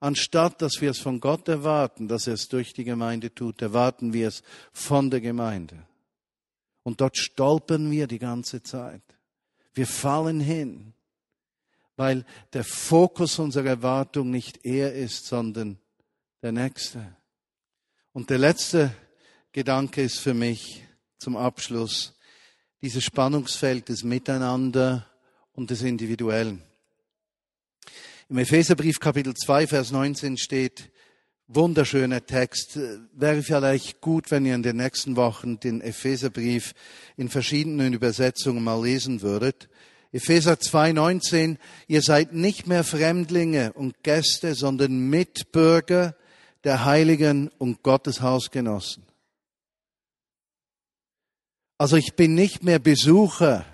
Anstatt 0.00 0.62
dass 0.62 0.80
wir 0.80 0.90
es 0.90 0.98
von 0.98 1.20
Gott 1.20 1.46
erwarten, 1.48 2.08
dass 2.08 2.26
er 2.26 2.34
es 2.34 2.48
durch 2.48 2.72
die 2.72 2.84
Gemeinde 2.84 3.34
tut, 3.34 3.60
erwarten 3.60 4.14
wir 4.14 4.28
es 4.28 4.42
von 4.72 5.10
der 5.10 5.20
Gemeinde. 5.20 5.86
Und 6.82 7.02
dort 7.02 7.18
stolpern 7.18 7.90
wir 7.90 8.06
die 8.06 8.18
ganze 8.18 8.62
Zeit. 8.62 9.02
Wir 9.74 9.86
fallen 9.86 10.40
hin, 10.40 10.94
weil 11.96 12.24
der 12.54 12.64
Fokus 12.64 13.38
unserer 13.38 13.66
Erwartung 13.66 14.30
nicht 14.30 14.64
er 14.64 14.94
ist, 14.94 15.26
sondern 15.26 15.78
der 16.40 16.52
Nächste. 16.52 17.14
Und 18.12 18.30
der 18.30 18.38
letzte 18.38 18.94
Gedanke 19.52 20.02
ist 20.02 20.18
für 20.18 20.34
mich 20.34 20.82
zum 21.18 21.36
Abschluss 21.36 22.16
dieses 22.80 23.04
Spannungsfeld 23.04 23.90
des 23.90 24.02
Miteinander 24.02 25.06
und 25.52 25.68
des 25.68 25.82
Individuellen. 25.82 26.62
Im 28.30 28.38
Epheserbrief 28.38 29.00
Kapitel 29.00 29.34
2, 29.34 29.66
Vers 29.66 29.90
19 29.90 30.36
steht, 30.36 30.92
wunderschöner 31.48 32.24
Text. 32.24 32.78
Wäre 33.12 33.42
vielleicht 33.42 34.00
gut, 34.00 34.30
wenn 34.30 34.46
ihr 34.46 34.54
in 34.54 34.62
den 34.62 34.76
nächsten 34.76 35.16
Wochen 35.16 35.58
den 35.58 35.80
Epheserbrief 35.80 36.74
in 37.16 37.28
verschiedenen 37.28 37.92
Übersetzungen 37.92 38.62
mal 38.62 38.80
lesen 38.80 39.22
würdet. 39.22 39.68
Epheser 40.12 40.60
2, 40.60 40.92
19, 40.92 41.58
ihr 41.88 42.02
seid 42.02 42.32
nicht 42.32 42.68
mehr 42.68 42.84
Fremdlinge 42.84 43.72
und 43.72 44.04
Gäste, 44.04 44.54
sondern 44.54 45.10
Mitbürger 45.10 46.14
der 46.62 46.84
Heiligen 46.84 47.48
und 47.58 47.82
Gottes 47.82 48.20
Hausgenossen. 48.20 49.02
Also 51.78 51.96
ich 51.96 52.14
bin 52.14 52.36
nicht 52.36 52.62
mehr 52.62 52.78
Besucher 52.78 53.66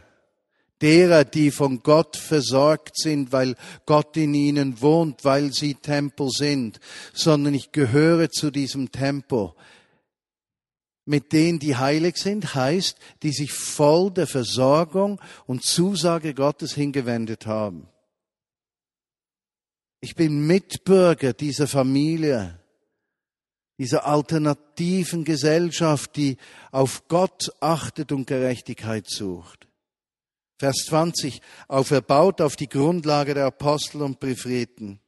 derer, 0.83 1.25
die 1.25 1.51
von 1.51 1.83
Gott 1.83 2.17
versorgt 2.17 2.97
sind, 2.99 3.33
weil 3.33 3.57
Gott 3.87 4.17
in 4.17 4.35
ihnen 4.35 4.81
wohnt, 4.81 5.25
weil 5.25 5.53
sie 5.53 5.75
Tempel 5.75 6.29
sind, 6.31 6.81
sondern 7.13 7.55
ich 7.55 7.73
gehöre 7.73 8.31
zu 8.31 8.51
diesem 8.51 8.93
Tempel. 8.93 9.53
Mit 11.05 11.33
denen, 11.33 11.61
die 11.61 11.77
heilig 11.77 12.17
sind, 12.17 12.55
heißt, 12.55 12.99
die 13.23 13.33
sich 13.33 13.53
voll 13.53 14.11
der 14.11 14.27
Versorgung 14.27 15.21
und 15.47 15.63
Zusage 15.63 16.35
Gottes 16.35 16.75
hingewendet 16.75 17.47
haben. 17.47 17.89
Ich 20.01 20.15
bin 20.15 20.47
Mitbürger 20.47 21.33
dieser 21.33 21.69
Familie, 21.69 22.61
dieser 23.79 24.07
alternativen 24.07 25.25
Gesellschaft, 25.25 26.17
die 26.17 26.39
auf 26.71 27.09
Gott 27.09 27.53
achtet 27.61 28.13
und 28.13 28.27
Gerechtigkeit 28.27 29.09
sucht. 29.09 29.66
Vers 30.59 30.87
20, 30.87 31.43
auferbaut 31.69 32.41
auf 32.41 32.57
die 32.57 32.69
Grundlage 32.69 33.35
der 33.35 33.45
Apostel 33.45 34.01
und 34.01 34.21
Propheten, 34.21 35.01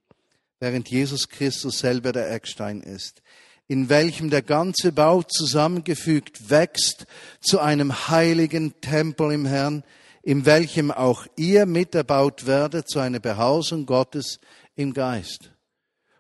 während 0.61 0.91
Jesus 0.91 1.31
Christus 1.31 1.79
selber 1.79 2.13
der 2.13 2.31
Eckstein 2.31 2.83
ist, 2.83 3.23
in 3.67 3.89
welchem 3.89 4.29
der 4.29 4.43
ganze 4.43 4.93
Bau 4.93 5.23
zusammengefügt 5.23 6.51
wächst 6.51 7.07
zu 7.41 7.61
einem 7.61 8.09
heiligen 8.09 8.79
Tempel 8.83 9.33
im 9.33 9.47
Herrn, 9.47 9.85
in 10.23 10.45
welchem 10.45 10.91
auch 10.91 11.27
ihr 11.37 11.65
miterbaut 11.65 12.47
werdet 12.47 12.87
zu 12.91 12.99
einer 12.99 13.21
Behausung 13.21 13.87
Gottes 13.87 14.41
im 14.77 14.93
Geist. 14.93 15.53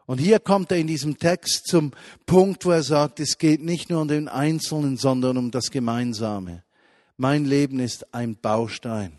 Und 0.06 0.16
hier 0.16 0.40
kommt 0.40 0.72
er 0.72 0.78
in 0.78 0.86
diesem 0.86 1.18
Text 1.18 1.66
zum 1.66 1.92
Punkt, 2.24 2.64
wo 2.64 2.70
er 2.70 2.82
sagt, 2.82 3.20
es 3.20 3.36
geht 3.36 3.62
nicht 3.62 3.90
nur 3.90 4.00
um 4.00 4.08
den 4.08 4.28
Einzelnen, 4.28 4.96
sondern 4.96 5.36
um 5.36 5.50
das 5.50 5.70
Gemeinsame. 5.70 6.62
Mein 7.18 7.44
Leben 7.44 7.80
ist 7.80 8.14
ein 8.14 8.36
Baustein. 8.36 9.12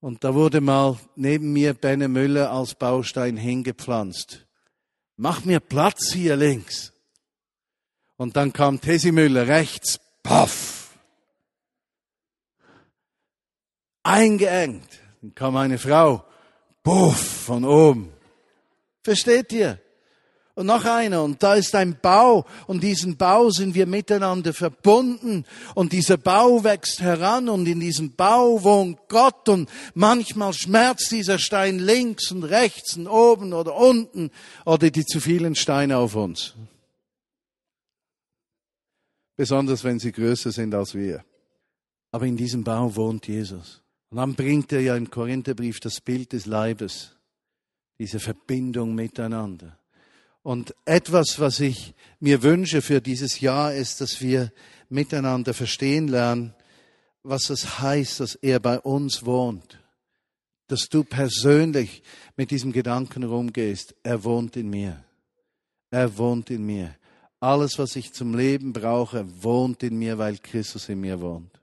Und 0.00 0.24
da 0.24 0.34
wurde 0.34 0.62
mal 0.62 0.98
neben 1.14 1.52
mir 1.52 1.74
Benne 1.74 2.08
Müller 2.08 2.50
als 2.50 2.74
Baustein 2.74 3.36
hingepflanzt. 3.36 4.46
Mach 5.16 5.44
mir 5.44 5.60
Platz 5.60 6.12
hier 6.12 6.34
links. 6.36 6.94
Und 8.16 8.36
dann 8.36 8.54
kam 8.54 8.80
Tessi 8.80 9.12
Müller 9.12 9.46
rechts. 9.46 10.00
Paff. 10.22 10.96
Eingeengt. 14.02 14.88
Dann 15.20 15.34
kam 15.34 15.56
eine 15.56 15.76
Frau. 15.76 16.24
Puff 16.82 17.44
von 17.44 17.64
oben. 17.66 18.12
Versteht 19.04 19.52
ihr? 19.52 19.78
Und 20.56 20.66
noch 20.66 20.84
einer. 20.84 21.22
Und 21.22 21.42
da 21.42 21.54
ist 21.54 21.74
ein 21.74 21.98
Bau 22.00 22.44
und 22.66 22.82
diesen 22.82 23.16
Bau 23.16 23.50
sind 23.50 23.74
wir 23.74 23.86
miteinander 23.86 24.52
verbunden 24.52 25.44
und 25.74 25.92
dieser 25.92 26.16
Bau 26.16 26.64
wächst 26.64 27.00
heran 27.00 27.48
und 27.48 27.66
in 27.66 27.78
diesem 27.78 28.12
Bau 28.16 28.64
wohnt 28.64 28.98
Gott 29.08 29.48
und 29.48 29.70
manchmal 29.94 30.52
schmerzt 30.52 31.12
dieser 31.12 31.38
Stein 31.38 31.78
links 31.78 32.32
und 32.32 32.42
rechts 32.42 32.96
und 32.96 33.06
oben 33.06 33.52
oder 33.52 33.76
unten 33.76 34.30
oder 34.64 34.90
die 34.90 35.04
zu 35.04 35.20
vielen 35.20 35.54
Steine 35.54 35.98
auf 35.98 36.16
uns. 36.16 36.54
Besonders 39.36 39.84
wenn 39.84 39.98
sie 39.98 40.12
größer 40.12 40.50
sind 40.50 40.74
als 40.74 40.94
wir. 40.94 41.22
Aber 42.10 42.24
in 42.24 42.38
diesem 42.38 42.64
Bau 42.64 42.96
wohnt 42.96 43.28
Jesus. 43.28 43.82
Und 44.08 44.16
dann 44.16 44.34
bringt 44.34 44.72
er 44.72 44.80
ja 44.80 44.96
im 44.96 45.10
Korintherbrief 45.10 45.80
das 45.80 46.00
Bild 46.00 46.32
des 46.32 46.46
Leibes, 46.46 47.14
diese 47.98 48.20
Verbindung 48.20 48.94
miteinander. 48.94 49.78
Und 50.46 50.76
etwas, 50.84 51.40
was 51.40 51.58
ich 51.58 51.92
mir 52.20 52.44
wünsche 52.44 52.80
für 52.80 53.00
dieses 53.00 53.40
Jahr, 53.40 53.74
ist, 53.74 54.00
dass 54.00 54.20
wir 54.20 54.52
miteinander 54.88 55.54
verstehen 55.54 56.06
lernen, 56.06 56.54
was 57.24 57.50
es 57.50 57.80
heißt, 57.80 58.20
dass 58.20 58.36
er 58.36 58.60
bei 58.60 58.78
uns 58.78 59.26
wohnt. 59.26 59.80
Dass 60.68 60.88
du 60.88 61.02
persönlich 61.02 62.04
mit 62.36 62.52
diesem 62.52 62.70
Gedanken 62.70 63.24
rumgehst. 63.24 63.96
Er 64.04 64.22
wohnt 64.22 64.56
in 64.56 64.70
mir. 64.70 65.02
Er 65.90 66.16
wohnt 66.16 66.48
in 66.50 66.64
mir. 66.64 66.94
Alles, 67.40 67.76
was 67.80 67.96
ich 67.96 68.12
zum 68.12 68.32
Leben 68.32 68.72
brauche, 68.72 69.26
wohnt 69.42 69.82
in 69.82 69.98
mir, 69.98 70.16
weil 70.16 70.38
Christus 70.38 70.88
in 70.88 71.00
mir 71.00 71.20
wohnt. 71.20 71.60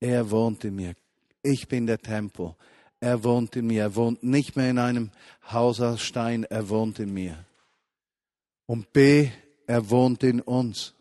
Er 0.00 0.30
wohnt 0.30 0.64
in 0.64 0.76
mir. 0.76 0.94
Ich 1.42 1.68
bin 1.68 1.86
der 1.86 1.98
Tempel. 1.98 2.54
Er 3.00 3.22
wohnt 3.22 3.54
in 3.54 3.66
mir. 3.66 3.82
Er 3.82 3.96
wohnt 3.96 4.22
nicht 4.22 4.56
mehr 4.56 4.70
in 4.70 4.78
einem 4.78 5.10
Haus 5.50 5.78
aus 5.82 6.00
Stein. 6.00 6.44
Er 6.44 6.70
wohnt 6.70 6.98
in 6.98 7.12
mir. 7.12 7.44
Und 8.72 8.94
B, 8.94 9.28
er 9.66 9.90
wohnt 9.90 10.22
in 10.22 10.40
uns. 10.40 10.94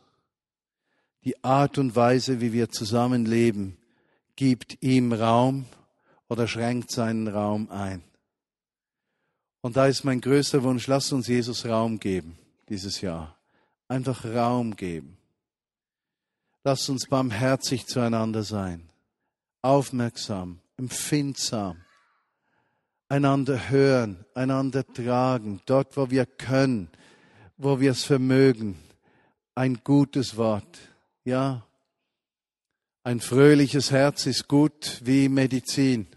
Die 1.24 1.42
Art 1.42 1.78
und 1.78 1.96
Weise, 1.96 2.42
wie 2.42 2.52
wir 2.52 2.68
zusammenleben, 2.70 3.78
gibt 4.36 4.84
ihm 4.84 5.14
Raum 5.14 5.64
oder 6.28 6.50
schränkt 6.50 6.92
seinen 6.92 7.30
Raum 7.30 7.72
ein. 7.72 8.04
Und 9.62 9.78
da 9.78 9.86
ist 9.86 10.04
mein 10.04 10.20
größter 10.20 10.64
Wunsch, 10.64 10.86
lasst 10.88 11.14
uns 11.14 11.30
Jesus 11.30 11.66
Raum 11.66 11.98
geben 11.98 12.38
dieses 12.68 13.00
Jahr. 13.00 13.38
Einfach 13.88 14.26
Raum 14.26 14.76
geben. 14.76 15.16
Lasst 16.66 16.90
uns 16.90 17.08
barmherzig 17.08 17.88
zueinander 17.88 18.44
sein, 18.44 18.90
aufmerksam, 19.62 20.60
empfindsam, 20.76 21.78
einander 23.08 23.70
hören, 23.70 24.26
einander 24.36 24.86
tragen, 24.86 25.62
dort, 25.66 25.96
wo 25.96 26.10
wir 26.10 26.26
können, 26.26 26.90
wo 27.62 27.80
wir 27.80 27.92
es 27.92 28.04
vermögen. 28.04 28.76
Ein 29.54 29.82
gutes 29.84 30.36
Wort. 30.36 30.80
Ja. 31.24 31.64
Ein 33.04 33.20
fröhliches 33.20 33.92
Herz 33.92 34.26
ist 34.26 34.48
gut 34.48 35.00
wie 35.04 35.30
Medizin. 35.30 36.08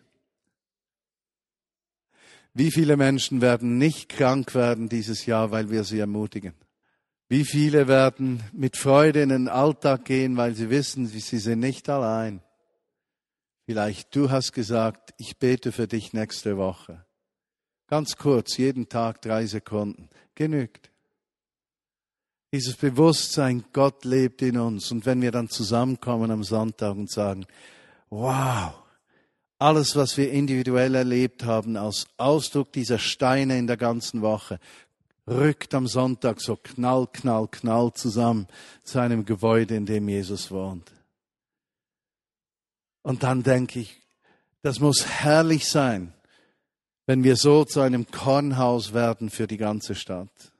Wie 2.55 2.71
viele 2.71 2.97
Menschen 2.97 3.43
werden 3.43 3.77
nicht 3.77 4.09
krank 4.09 4.55
werden 4.55 4.89
dieses 4.89 5.27
Jahr, 5.27 5.51
weil 5.51 5.71
wir 5.71 5.85
sie 5.85 5.99
ermutigen? 5.99 6.55
Wie 7.29 7.45
viele 7.45 7.89
werden 7.89 8.43
mit 8.53 8.79
Freude 8.79 9.21
in 9.21 9.29
den 9.29 9.49
Alltag 9.49 10.07
gehen, 10.07 10.37
weil 10.39 10.55
sie 10.55 10.71
wissen, 10.71 11.07
sie 11.07 11.21
sind 11.21 11.61
nicht 11.61 11.91
allein? 11.91 12.41
Vielleicht 13.67 14.15
du 14.17 14.31
hast 14.31 14.53
gesagt, 14.53 15.13
ich 15.19 15.39
bete 15.39 15.73
für 15.73 15.89
dich 15.89 16.13
nächste 16.15 16.57
Woche. 16.57 17.05
Ganz 17.87 18.17
kurz, 18.17 18.57
jeden 18.57 18.89
Tag 18.89 19.21
drei 19.21 19.47
Sekunden. 19.47 20.09
Genügt. 20.35 20.94
Dieses 22.55 22.77
Bewusstsein, 22.77 23.65
Gott 23.73 24.05
lebt 24.05 24.41
in 24.41 24.57
uns. 24.59 24.93
Und 24.93 25.07
wenn 25.07 25.21
wir 25.21 25.33
dann 25.33 25.49
zusammenkommen 25.49 26.31
am 26.31 26.45
Sonntag 26.45 26.95
und 26.95 27.11
sagen, 27.11 27.47
wow, 28.11 28.75
alles, 29.59 29.97
was 29.97 30.17
wir 30.17 30.31
individuell 30.31 30.95
erlebt 30.95 31.45
haben, 31.45 31.77
als 31.77 32.07
Ausdruck 32.17 32.73
dieser 32.73 33.01
Steine 33.01 33.59
in 33.59 33.67
der 33.67 33.77
ganzen 33.77 34.23
Woche, 34.23 34.61
rückt 35.27 35.75
am 35.75 35.89
Sonntag 35.89 36.41
so 36.41 36.55
knall, 36.55 37.09
knall, 37.13 37.49
knall 37.49 37.93
zusammen 37.93 38.47
zu 38.85 39.01
einem 39.01 39.25
Gebäude, 39.25 39.75
in 39.75 39.85
dem 39.85 40.09
Jesus 40.09 40.53
wohnt. 40.53 40.93
Und 43.03 43.25
dann 43.25 43.43
denke 43.43 43.81
ich, 43.81 44.01
das 44.63 44.79
muss 44.79 45.05
herrlich 45.05 45.69
sein, 45.69 46.15
wenn 47.07 47.25
wir 47.25 47.35
so 47.35 47.65
zu 47.65 47.81
einem 47.81 48.07
Kornhaus 48.13 48.93
werden 48.93 49.29
für 49.29 49.49
die 49.49 49.57
ganze 49.57 49.97
Stadt 49.97 50.54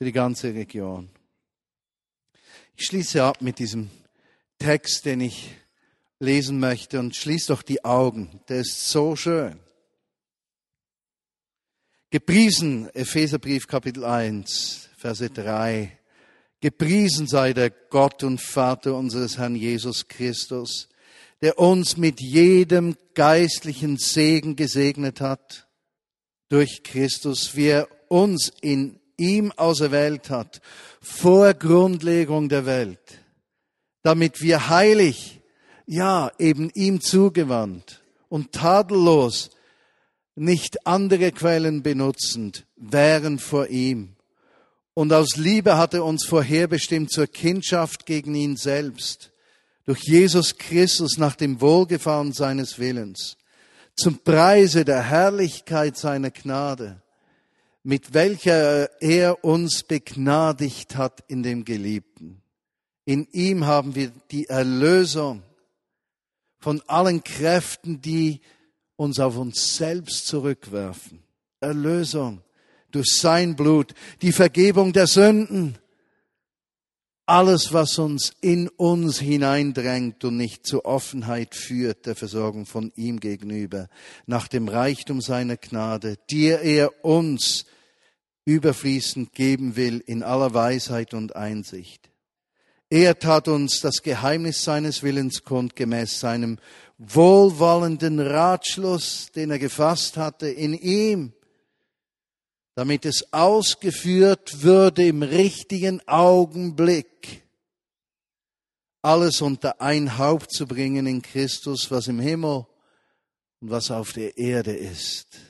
für 0.00 0.06
die 0.06 0.12
ganze 0.12 0.54
Region. 0.54 1.10
Ich 2.74 2.86
schließe 2.86 3.22
ab 3.22 3.42
mit 3.42 3.58
diesem 3.58 3.90
Text, 4.58 5.04
den 5.04 5.20
ich 5.20 5.50
lesen 6.18 6.58
möchte 6.58 6.98
und 6.98 7.14
schließ 7.14 7.48
doch 7.48 7.60
die 7.60 7.84
Augen. 7.84 8.40
Der 8.48 8.60
ist 8.60 8.88
so 8.88 9.14
schön. 9.14 9.60
Gepriesen, 12.08 12.88
Epheserbrief 12.94 13.66
Kapitel 13.66 14.06
1, 14.06 14.88
Verse 14.96 15.28
3. 15.28 15.98
Gepriesen 16.60 17.26
sei 17.26 17.52
der 17.52 17.68
Gott 17.68 18.22
und 18.22 18.40
Vater 18.40 18.94
unseres 18.94 19.36
Herrn 19.36 19.54
Jesus 19.54 20.08
Christus, 20.08 20.88
der 21.42 21.58
uns 21.58 21.98
mit 21.98 22.22
jedem 22.22 22.96
geistlichen 23.12 23.98
Segen 23.98 24.56
gesegnet 24.56 25.20
hat 25.20 25.68
durch 26.48 26.84
Christus, 26.84 27.54
wie 27.54 27.66
er 27.66 27.88
uns 28.08 28.50
in 28.62 28.99
ihm 29.20 29.52
auserwählt 29.52 30.30
hat, 30.30 30.60
vor 31.00 31.54
Grundlegung 31.54 32.48
der 32.48 32.66
Welt, 32.66 33.20
damit 34.02 34.40
wir 34.40 34.68
heilig, 34.68 35.40
ja, 35.86 36.32
eben 36.38 36.70
ihm 36.70 37.00
zugewandt 37.00 38.02
und 38.28 38.52
tadellos, 38.52 39.50
nicht 40.34 40.86
andere 40.86 41.32
Quellen 41.32 41.82
benutzend, 41.82 42.64
wären 42.76 43.38
vor 43.38 43.68
ihm. 43.68 44.16
Und 44.94 45.12
aus 45.12 45.36
Liebe 45.36 45.76
hat 45.76 45.94
er 45.94 46.04
uns 46.04 46.24
vorherbestimmt 46.24 47.12
zur 47.12 47.26
Kindschaft 47.26 48.06
gegen 48.06 48.34
ihn 48.34 48.56
selbst, 48.56 49.32
durch 49.84 50.02
Jesus 50.02 50.56
Christus 50.56 51.18
nach 51.18 51.34
dem 51.34 51.60
Wohlgefallen 51.60 52.32
seines 52.32 52.78
Willens, 52.78 53.36
zum 53.96 54.18
Preise 54.18 54.84
der 54.84 55.02
Herrlichkeit 55.02 55.96
seiner 55.96 56.30
Gnade, 56.30 57.02
mit 57.82 58.14
welcher 58.14 58.90
er 59.02 59.44
uns 59.44 59.82
begnadigt 59.82 60.96
hat 60.96 61.24
in 61.28 61.42
dem 61.42 61.64
Geliebten. 61.64 62.42
In 63.04 63.26
ihm 63.32 63.66
haben 63.66 63.94
wir 63.94 64.12
die 64.30 64.46
Erlösung 64.48 65.42
von 66.58 66.82
allen 66.86 67.24
Kräften, 67.24 68.00
die 68.00 68.40
uns 68.96 69.18
auf 69.18 69.36
uns 69.38 69.76
selbst 69.76 70.26
zurückwerfen. 70.26 71.22
Erlösung 71.60 72.42
durch 72.90 73.16
sein 73.16 73.56
Blut, 73.56 73.94
die 74.20 74.32
Vergebung 74.32 74.92
der 74.92 75.06
Sünden, 75.06 75.78
alles, 77.30 77.72
was 77.72 77.96
uns 77.98 78.32
in 78.40 78.68
uns 78.68 79.20
hineindrängt 79.20 80.24
und 80.24 80.36
nicht 80.36 80.66
zur 80.66 80.84
Offenheit 80.84 81.54
führt, 81.54 82.06
der 82.06 82.16
Versorgung 82.16 82.66
von 82.66 82.92
ihm 82.96 83.20
gegenüber, 83.20 83.88
nach 84.26 84.48
dem 84.48 84.66
Reichtum 84.66 85.20
seiner 85.20 85.56
Gnade, 85.56 86.18
die 86.28 86.48
er 86.48 87.04
uns 87.04 87.66
überfließend 88.50 89.32
geben 89.32 89.76
will 89.76 90.02
in 90.06 90.22
aller 90.22 90.52
Weisheit 90.52 91.14
und 91.14 91.36
Einsicht. 91.36 92.10
Er 92.88 93.18
tat 93.18 93.46
uns 93.46 93.80
das 93.80 94.02
Geheimnis 94.02 94.64
seines 94.64 95.04
Willens 95.04 95.44
kund, 95.44 95.76
gemäß 95.76 96.18
seinem 96.18 96.58
wohlwollenden 96.98 98.18
Ratschluss, 98.18 99.30
den 99.34 99.52
er 99.52 99.60
gefasst 99.60 100.16
hatte 100.16 100.48
in 100.48 100.74
ihm, 100.74 101.32
damit 102.74 103.04
es 103.04 103.32
ausgeführt 103.32 104.64
würde 104.64 105.06
im 105.06 105.22
richtigen 105.22 106.06
Augenblick, 106.08 107.44
alles 109.02 109.40
unter 109.40 109.80
ein 109.80 110.18
Haupt 110.18 110.52
zu 110.52 110.66
bringen 110.66 111.06
in 111.06 111.22
Christus, 111.22 111.90
was 111.90 112.08
im 112.08 112.18
Himmel 112.18 112.66
und 113.60 113.70
was 113.70 113.92
auf 113.92 114.12
der 114.12 114.36
Erde 114.36 114.72
ist. 114.72 115.49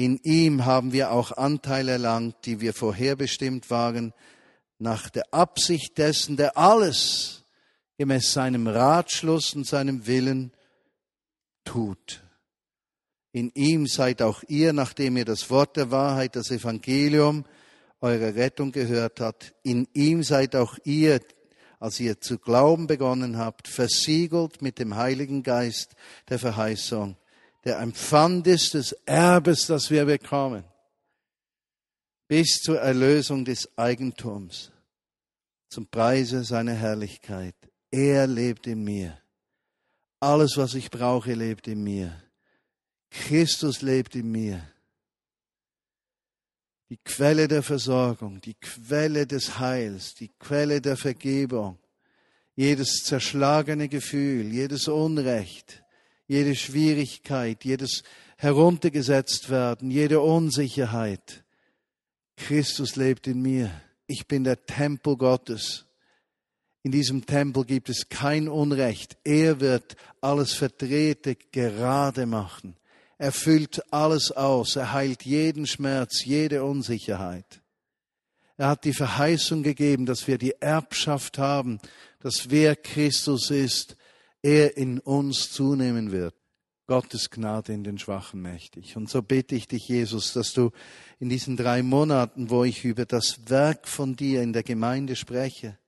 In 0.00 0.16
ihm 0.22 0.64
haben 0.64 0.94
wir 0.94 1.12
auch 1.12 1.32
Anteil 1.32 1.86
erlangt, 1.86 2.46
die 2.46 2.62
wir 2.62 2.72
vorherbestimmt 2.72 3.68
waren, 3.68 4.14
nach 4.78 5.10
der 5.10 5.24
Absicht 5.30 5.98
dessen, 5.98 6.38
der 6.38 6.56
alles 6.56 7.44
gemäß 7.98 8.32
seinem 8.32 8.66
Ratschluss 8.66 9.54
und 9.54 9.66
seinem 9.66 10.06
Willen 10.06 10.52
tut. 11.66 12.22
In 13.32 13.50
ihm 13.50 13.86
seid 13.86 14.22
auch 14.22 14.42
ihr, 14.48 14.72
nachdem 14.72 15.18
ihr 15.18 15.26
das 15.26 15.50
Wort 15.50 15.76
der 15.76 15.90
Wahrheit, 15.90 16.34
das 16.34 16.50
Evangelium, 16.50 17.44
eure 18.00 18.34
Rettung 18.36 18.72
gehört 18.72 19.20
hat, 19.20 19.54
in 19.64 19.86
ihm 19.92 20.22
seid 20.22 20.56
auch 20.56 20.78
ihr, 20.84 21.20
als 21.78 22.00
ihr 22.00 22.22
zu 22.22 22.38
glauben 22.38 22.86
begonnen 22.86 23.36
habt, 23.36 23.68
versiegelt 23.68 24.62
mit 24.62 24.78
dem 24.78 24.96
Heiligen 24.96 25.42
Geist 25.42 25.94
der 26.30 26.38
Verheißung, 26.38 27.18
der 27.64 27.78
ein 27.78 27.92
Pfand 27.92 28.46
ist 28.46 28.74
des 28.74 28.92
Erbes, 29.04 29.66
das 29.66 29.90
wir 29.90 30.04
bekommen, 30.06 30.64
bis 32.28 32.60
zur 32.60 32.80
Erlösung 32.80 33.44
des 33.44 33.68
Eigentums, 33.76 34.70
zum 35.68 35.86
Preise 35.86 36.44
seiner 36.44 36.74
Herrlichkeit. 36.74 37.54
Er 37.90 38.26
lebt 38.26 38.66
in 38.66 38.84
mir. 38.84 39.20
Alles, 40.20 40.56
was 40.56 40.74
ich 40.74 40.90
brauche, 40.90 41.34
lebt 41.34 41.66
in 41.66 41.82
mir. 41.82 42.22
Christus 43.10 43.82
lebt 43.82 44.14
in 44.14 44.30
mir. 44.30 44.62
Die 46.88 46.98
Quelle 46.98 47.46
der 47.46 47.62
Versorgung, 47.62 48.40
die 48.40 48.54
Quelle 48.54 49.26
des 49.26 49.58
Heils, 49.58 50.14
die 50.14 50.28
Quelle 50.38 50.80
der 50.80 50.96
Vergebung, 50.96 51.78
jedes 52.56 53.04
zerschlagene 53.04 53.88
Gefühl, 53.88 54.52
jedes 54.52 54.88
Unrecht, 54.88 55.82
jede 56.30 56.54
Schwierigkeit, 56.54 57.64
jedes 57.64 58.04
heruntergesetzt 58.36 59.50
werden, 59.50 59.90
jede 59.90 60.20
Unsicherheit. 60.20 61.42
Christus 62.36 62.94
lebt 62.94 63.26
in 63.26 63.42
mir. 63.42 63.72
Ich 64.06 64.28
bin 64.28 64.44
der 64.44 64.64
Tempel 64.64 65.16
Gottes. 65.16 65.86
In 66.84 66.92
diesem 66.92 67.26
Tempel 67.26 67.64
gibt 67.64 67.88
es 67.88 68.10
kein 68.10 68.48
Unrecht. 68.48 69.16
Er 69.24 69.58
wird 69.58 69.96
alles 70.20 70.52
Verdrehte 70.52 71.34
gerade 71.34 72.26
machen. 72.26 72.76
Er 73.18 73.32
füllt 73.32 73.92
alles 73.92 74.30
aus. 74.30 74.76
Er 74.76 74.92
heilt 74.92 75.24
jeden 75.24 75.66
Schmerz, 75.66 76.24
jede 76.24 76.62
Unsicherheit. 76.62 77.60
Er 78.56 78.68
hat 78.68 78.84
die 78.84 78.94
Verheißung 78.94 79.64
gegeben, 79.64 80.06
dass 80.06 80.28
wir 80.28 80.38
die 80.38 80.54
Erbschaft 80.60 81.38
haben, 81.38 81.80
dass 82.20 82.50
wer 82.50 82.76
Christus 82.76 83.50
ist, 83.50 83.96
er 84.42 84.76
in 84.76 84.98
uns 85.00 85.52
zunehmen 85.52 86.12
wird. 86.12 86.34
Gottes 86.86 87.30
Gnade 87.30 87.72
in 87.72 87.84
den 87.84 87.98
Schwachen 87.98 88.42
mächtig. 88.42 88.96
Und 88.96 89.08
so 89.08 89.22
bitte 89.22 89.54
ich 89.54 89.68
dich, 89.68 89.86
Jesus, 89.86 90.32
dass 90.32 90.52
du 90.52 90.72
in 91.20 91.28
diesen 91.28 91.56
drei 91.56 91.84
Monaten, 91.84 92.50
wo 92.50 92.64
ich 92.64 92.84
über 92.84 93.04
das 93.04 93.48
Werk 93.48 93.86
von 93.86 94.16
dir 94.16 94.42
in 94.42 94.52
der 94.52 94.64
Gemeinde 94.64 95.14
spreche, 95.14 95.78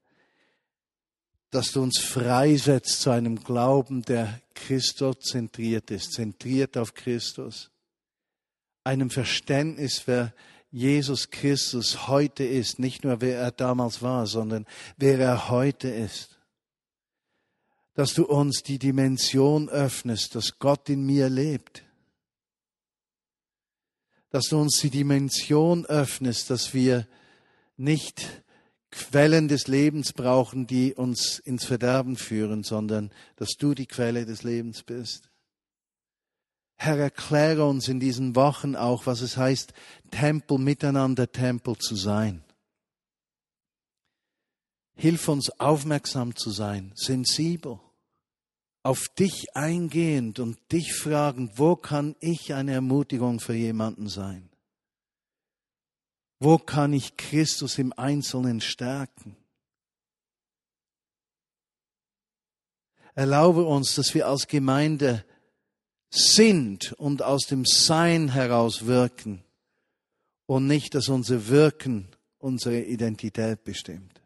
dass 1.51 1.73
du 1.73 1.83
uns 1.83 1.99
freisetzt 1.99 3.01
zu 3.01 3.09
einem 3.09 3.43
Glauben, 3.43 4.03
der 4.03 4.41
Christozentriert 4.55 5.91
ist, 5.91 6.13
zentriert 6.13 6.77
auf 6.77 6.93
Christus. 6.93 7.69
Einem 8.85 9.09
Verständnis, 9.09 10.03
wer 10.05 10.33
Jesus 10.71 11.29
Christus 11.29 12.07
heute 12.07 12.45
ist, 12.45 12.79
nicht 12.79 13.03
nur 13.03 13.21
wer 13.21 13.39
er 13.39 13.51
damals 13.51 14.01
war, 14.01 14.25
sondern 14.25 14.65
wer 14.97 15.19
er 15.19 15.49
heute 15.49 15.89
ist. 15.89 16.32
Dass 17.93 18.13
du 18.13 18.25
uns 18.25 18.63
die 18.63 18.79
Dimension 18.79 19.69
öffnest, 19.69 20.35
dass 20.35 20.57
Gott 20.59 20.89
in 20.89 21.05
mir 21.05 21.29
lebt. 21.29 21.83
Dass 24.29 24.45
du 24.45 24.59
uns 24.59 24.79
die 24.79 24.89
Dimension 24.89 25.85
öffnest, 25.85 26.49
dass 26.49 26.73
wir 26.73 27.07
nicht 27.77 28.43
Quellen 28.93 29.47
des 29.47 29.67
Lebens 29.67 30.13
brauchen, 30.13 30.67
die 30.67 30.93
uns 30.93 31.39
ins 31.39 31.65
Verderben 31.65 32.15
führen, 32.15 32.63
sondern 32.63 33.11
dass 33.35 33.55
du 33.57 33.73
die 33.73 33.87
Quelle 33.87 34.25
des 34.25 34.43
Lebens 34.43 34.83
bist. 34.83 35.29
Herr, 36.75 36.97
erkläre 36.97 37.65
uns 37.65 37.87
in 37.87 37.99
diesen 37.99 38.35
Wochen 38.35 38.75
auch, 38.75 39.05
was 39.05 39.21
es 39.21 39.37
heißt, 39.37 39.73
Tempel 40.11 40.57
miteinander 40.57 41.31
Tempel 41.31 41.77
zu 41.77 41.95
sein. 41.95 42.43
Hilf 44.95 45.27
uns 45.27 45.49
aufmerksam 45.59 46.35
zu 46.35 46.51
sein, 46.51 46.91
sensibel, 46.95 47.79
auf 48.83 49.07
dich 49.07 49.55
eingehend 49.55 50.39
und 50.39 50.59
dich 50.71 50.93
fragen, 50.93 51.49
wo 51.55 51.75
kann 51.77 52.15
ich 52.19 52.53
eine 52.53 52.73
Ermutigung 52.73 53.39
für 53.39 53.53
jemanden 53.53 54.09
sein? 54.09 54.49
Wo 56.39 56.57
kann 56.57 56.91
ich 56.91 57.15
Christus 57.15 57.77
im 57.77 57.93
Einzelnen 57.93 58.59
stärken? 58.59 59.37
Erlaube 63.15 63.63
uns, 63.63 63.95
dass 63.95 64.13
wir 64.13 64.27
als 64.27 64.47
Gemeinde 64.47 65.23
sind 66.09 66.91
und 66.93 67.21
aus 67.21 67.43
dem 67.45 67.63
Sein 67.65 68.29
heraus 68.29 68.85
wirken 68.85 69.43
und 70.45 70.67
nicht, 70.67 70.93
dass 70.95 71.07
unser 71.07 71.47
Wirken 71.47 72.09
unsere 72.37 72.81
Identität 72.81 73.63
bestimmt. 73.63 74.22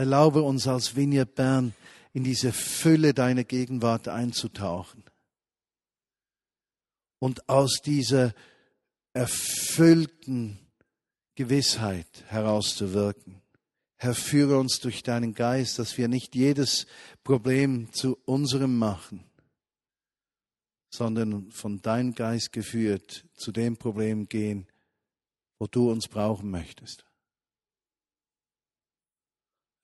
Erlaube 0.00 0.40
uns 0.40 0.66
als 0.66 0.96
Vineyard 0.96 1.34
Bern 1.34 1.74
in 2.14 2.24
diese 2.24 2.54
Fülle 2.54 3.12
deiner 3.12 3.44
Gegenwart 3.44 4.08
einzutauchen 4.08 5.04
und 7.18 7.46
aus 7.50 7.82
dieser 7.84 8.32
erfüllten 9.12 10.58
Gewissheit 11.34 12.24
herauszuwirken. 12.28 13.42
Herr, 13.98 14.14
führe 14.14 14.58
uns 14.58 14.78
durch 14.78 15.02
deinen 15.02 15.34
Geist, 15.34 15.78
dass 15.78 15.98
wir 15.98 16.08
nicht 16.08 16.34
jedes 16.34 16.86
Problem 17.22 17.92
zu 17.92 18.16
unserem 18.24 18.78
machen, 18.78 19.22
sondern 20.88 21.50
von 21.50 21.82
deinem 21.82 22.14
Geist 22.14 22.54
geführt 22.54 23.26
zu 23.34 23.52
dem 23.52 23.76
Problem 23.76 24.30
gehen, 24.30 24.66
wo 25.58 25.66
du 25.66 25.90
uns 25.90 26.08
brauchen 26.08 26.50
möchtest. 26.50 27.04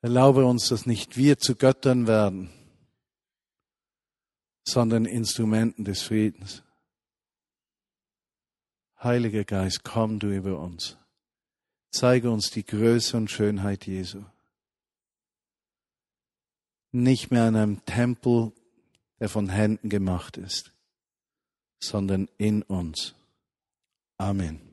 Erlaube 0.06 0.46
uns, 0.46 0.68
dass 0.68 0.86
nicht 0.86 1.16
wir 1.16 1.36
zu 1.36 1.56
Göttern 1.56 2.06
werden, 2.06 2.48
sondern 4.62 5.04
Instrumenten 5.04 5.84
des 5.84 6.02
Friedens. 6.02 6.62
Heiliger 9.02 9.42
Geist, 9.42 9.82
komm 9.82 10.20
du 10.20 10.28
über 10.32 10.60
uns. 10.60 10.96
Zeige 11.90 12.30
uns 12.30 12.52
die 12.52 12.64
Größe 12.64 13.16
und 13.16 13.32
Schönheit 13.32 13.88
Jesu. 13.88 14.22
Nicht 16.92 17.32
mehr 17.32 17.48
in 17.48 17.56
einem 17.56 17.84
Tempel, 17.84 18.52
der 19.18 19.28
von 19.28 19.48
Händen 19.48 19.88
gemacht 19.88 20.36
ist, 20.36 20.72
sondern 21.80 22.28
in 22.38 22.62
uns. 22.62 23.16
Amen. 24.18 24.65